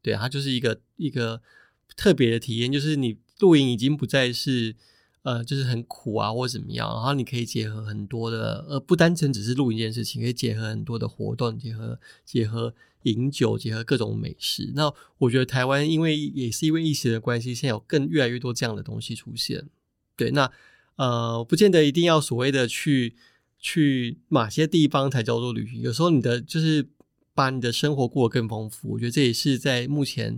[0.03, 1.41] 对，它就是一个一个
[1.97, 4.75] 特别的体验，就是你露营已经不再是。
[5.23, 14.71] 呃，就是很苦啊，或怎么样，然后你可以结合很多的，呃，不单纯只是录一件事情，可以结合很多的活动，结合结合饮酒，结合各种美食。
[14.75, 19.69] 那我觉得台湾因为也是因为疫情的关系，现在有更越来越多这样的东西出现。
[20.17, 20.51] 对，那
[20.97, 23.15] 呃，不见得一定要所谓的去
[23.57, 26.85] 去哪些地方才叫做旅行，有时候你的就是
[27.33, 28.89] 把你的生活过得更丰富。
[28.89, 30.37] 我觉得这也是在目前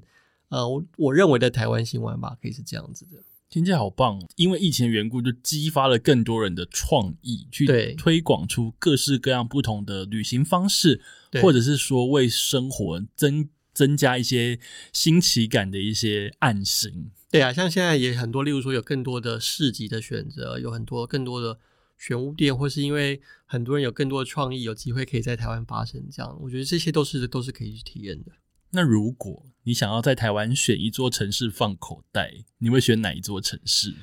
[0.49, 3.23] 呃，我我认为的台湾新玩吧，可以是这样子的。
[3.55, 4.19] 听起来好棒！
[4.19, 10.99] 哦因为疫情的缘故，就激发了更多人的创意，去推广出各式各样不同的旅行方式，
[11.41, 14.59] 或者是说为生活增增加一些
[14.91, 17.11] 新奇感的一些暗行。
[17.31, 21.57] 对啊，像现在也很多，例如说有更多的市集的选择，有很多更多的
[21.97, 26.05] 玄物店，或是因为很多人有更多的创意，有机会可以在台湾发生。
[26.11, 28.33] 这样，我觉得这些都是都是可以去体验的。
[28.71, 33.93] 那如果你想要在台湾选一座城市放口袋，你会选哪一座城市？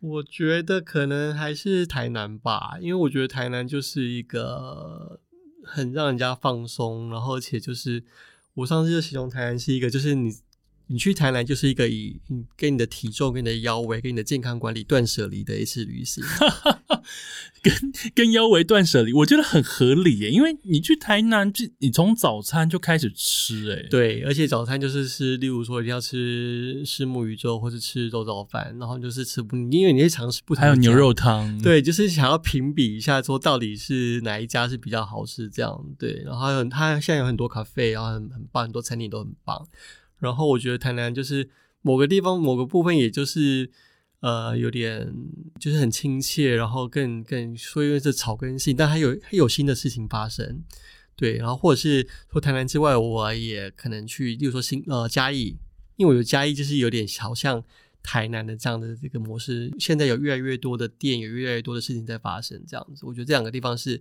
[0.00, 5.20] 我觉得可能还是台南吧，因为我觉得台南就是一个
[5.64, 8.02] 很让人家放松，然后而且就是
[8.54, 10.34] 我上次就形容台南是一个，就是你
[10.86, 16.24] 你去台南就是一个以你跟你的体重、跟你的腰围、跟你的健康管理断舍离的一次旅行。
[17.62, 17.74] 跟
[18.16, 31.10] 跟腰围断舍离，我觉得很合理耶，因为你去台南，就你从早餐就开始吃，哎，对，而且早餐就是吃，例如说一定要吃吃木鱼粥，或是吃肉燥饭，然后就是吃不，因为你会尝试不同，还有牛肉。
[31.12, 36.22] 汤，，对，就是想要评比一下，说到底是哪一家是比较好吃，这样对。
[36.24, 39.66] 然后还有它现在有很多咖啡，然后很很棒，很多餐厅都很棒。
[40.18, 41.50] 然后我觉得台南就是
[41.82, 43.70] 某个地方某个部分，也就是
[44.20, 45.12] 呃有点
[45.58, 50.62] 就是很亲切，然后更更说因为是草根性，但还有还有新的事情发生。
[51.16, 55.58] 对，然后或者是说台南之外，我也可能去，例如说新呃嘉义，
[55.96, 57.62] 因为我觉得嘉义就是有点好像
[58.02, 64.00] 台南的这样的这个模式，现在有越来越多的店，有越来越多的事情在发生，这样子，我觉得这两个地方是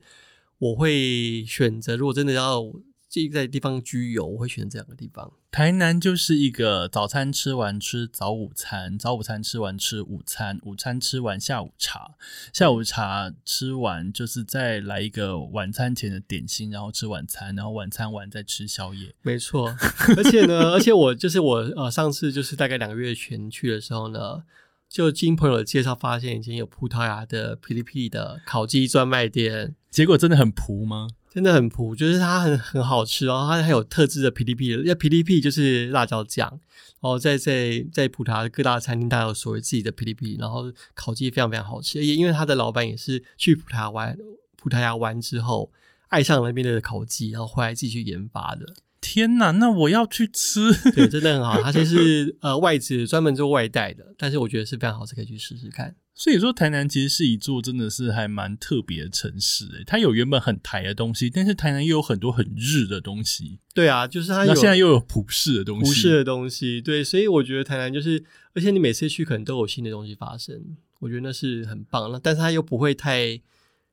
[0.60, 2.62] 我会选择，如果真的要
[3.10, 5.34] 这在地方居游，我会选择这两个地方。
[5.50, 12.12] 台南就是一个早餐吃完吃早午餐，早午餐吃完吃午餐，午餐吃完下午茶，
[12.54, 19.16] 下午茶吃完就是再来一个晚餐前的点心，然后吃晚餐，然后晚餐完再吃宵夜。
[19.24, 19.76] 没错，
[20.16, 24.44] 而且呢，而且我就是我呃上次就是大概两个月前去的时候呢，
[24.88, 29.76] 就经朋友的介绍发现已经有葡萄牙的霹雳霹雳的烤鸡专卖店。
[29.90, 31.08] 结果真的很普吗？
[31.32, 44.18] 真的很普，就是它很很好吃，然后它还有特制的 PDP 的，因为 PDP 就是辣椒酱，然后在在在葡萄牙各大餐厅，它有所谓自己的 PDP，然后烤鸡非常非常好吃，也因为他的老板也是去葡萄牙玩
[44.58, 45.72] 葡萄牙玩之后
[46.08, 48.66] 爱上了那边的烤鸡，然后回来继续研发的，
[49.00, 50.74] 天呐，那我要去吃。
[50.92, 51.62] 对，真的很好。
[51.62, 55.96] 它就是呃外资专门做外带的，但是我觉得是非常好吃，可以去试试看。
[56.20, 59.64] 所以说，台南其实是一座真的是还蛮特别的城市。
[59.68, 63.60] 诶，它有原本很台的东西，但是台南又有很多很日的东西。
[63.74, 65.86] 对啊，就是它有那现在又有普世的东西。
[65.86, 68.22] 普世的东西，对，所以我觉得台南就是，
[68.54, 70.62] 而且你每次去可能都有新的东西发生，
[71.00, 72.12] 我觉得那是很棒。
[72.12, 73.40] 那但是它又不会太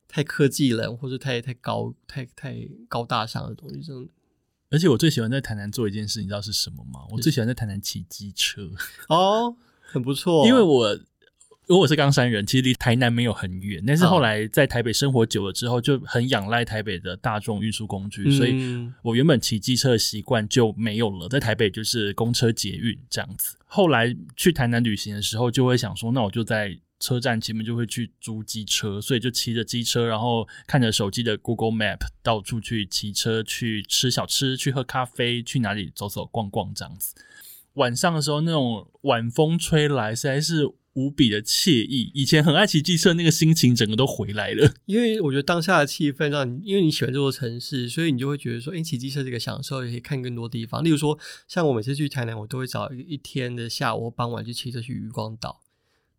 [0.09, 3.79] 太科技冷，或者太太高、太太高大上的东西。
[3.79, 4.05] 这种
[4.69, 7.07] 而且我最喜欢在台南做一件事，你知道是什么吗？
[7.11, 8.69] 我最喜欢在台南骑机车，
[9.07, 10.99] 哦，很不错，因为我
[11.67, 23.57] 因为我是冈山人，其实离台南没有很远，但是后来在台北生活久了之后，就很仰赖台北的大众运输工具，所以嗯我原本骑机车的习惯就没有了，在台北就是公车捷运这样子。
[23.65, 37.13] 后来去台南旅行的时候，就会想说，那我就在车站前面就会去租机车，所以就骑着机车，然后看着手机的 Google Map 到处去骑车，去吃小吃，去喝咖啡，去哪里走走逛逛这样子。
[37.73, 40.67] 晚上的时候，那种晚风吹来，实在是
[40.97, 42.11] 无比的惬意。
[42.15, 44.73] 以前很爱骑机车，那个心情整个都回来了。
[44.85, 50.83] 因为我觉得当下的气氛让你，因为你喜欢这座城市，所以你就会觉得说，哎，骑机车这个享受也可以看更多地方。
[50.83, 51.17] 例如说，
[51.47, 55.61] 像我每次去台南，我都会找一天的下午傍晚去骑车去渔光岛，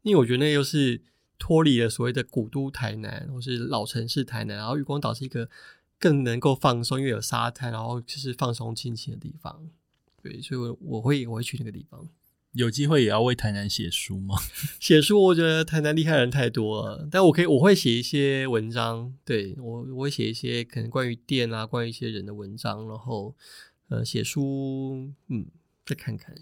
[0.03, 1.03] 因为我觉得那又是
[1.41, 5.51] 脱离了所谓的古都台南或是老城市台南，然后渔光岛是一个
[5.99, 9.69] 更能够放松，因为有沙滩，然后就是放松心情的地方。
[10.23, 12.09] 对，所以，我我会我会去那个地方。
[12.59, 14.35] 有机会也要为台南写书吗？
[14.81, 19.15] 写书，我觉得台南厉害人太多了，但我可以我会写一些文章。
[19.25, 23.37] 对我我会写一些可能关于店啊，关于一些人的文章，然后
[23.91, 25.47] 呃写书，嗯，
[25.87, 26.35] 再看看。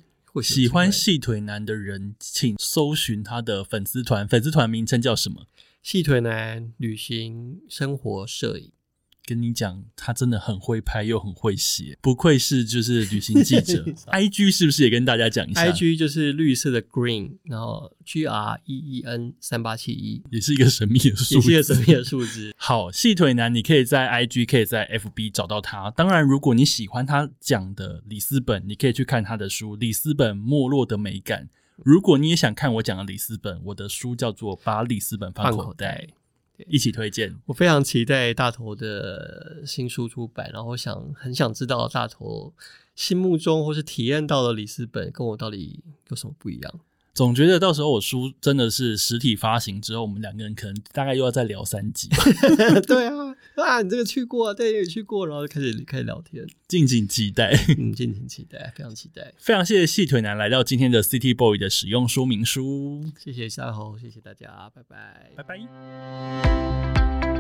[0.42, 5.46] 喜欢细腿男的人，请搜寻他的粉丝团，粉丝团名称叫什么？
[5.82, 8.72] 细腿男旅行生活摄影。
[9.26, 13.84] 跟你讲，他真的很会拍，又很会写，不愧是就是旅行记者。
[14.06, 22.54] I G 是不是也跟大家讲一下？I G 就是绿色的 Green，然后 G R E E N 三八七一，也是一个神秘的数字，一个神秘的数字。
[22.56, 25.90] 好，细腿男，你可以在 I G，可以在 F B 找到他。
[25.90, 31.44] 当然，如果你喜欢他讲的里斯本，你可以去看他的书《里斯本没落的美感》。
[31.84, 36.06] 如果你也想看我讲的里斯本，我的书叫做《把里斯本放口袋》。
[36.66, 42.52] 一起推荐，我非常期待大头的新书出版，然后想很想知道大头
[42.94, 46.80] 心目中或是体验到的里斯本跟我到底有什么不一样。
[47.16, 52.10] 总觉得到时候我书真的是实体发行之后，我们两个人可能大概又要再聊三集。
[52.86, 67.35] 对啊，啊，你这个去过，对，也去过，然后就开始开始聊天，敬请期待，嗯，敬请期待，非常期待，非常谢谢细腿男来到今天的 City Boy 的使用说明书，谢谢夏侯，谢谢大家，拜拜，拜拜。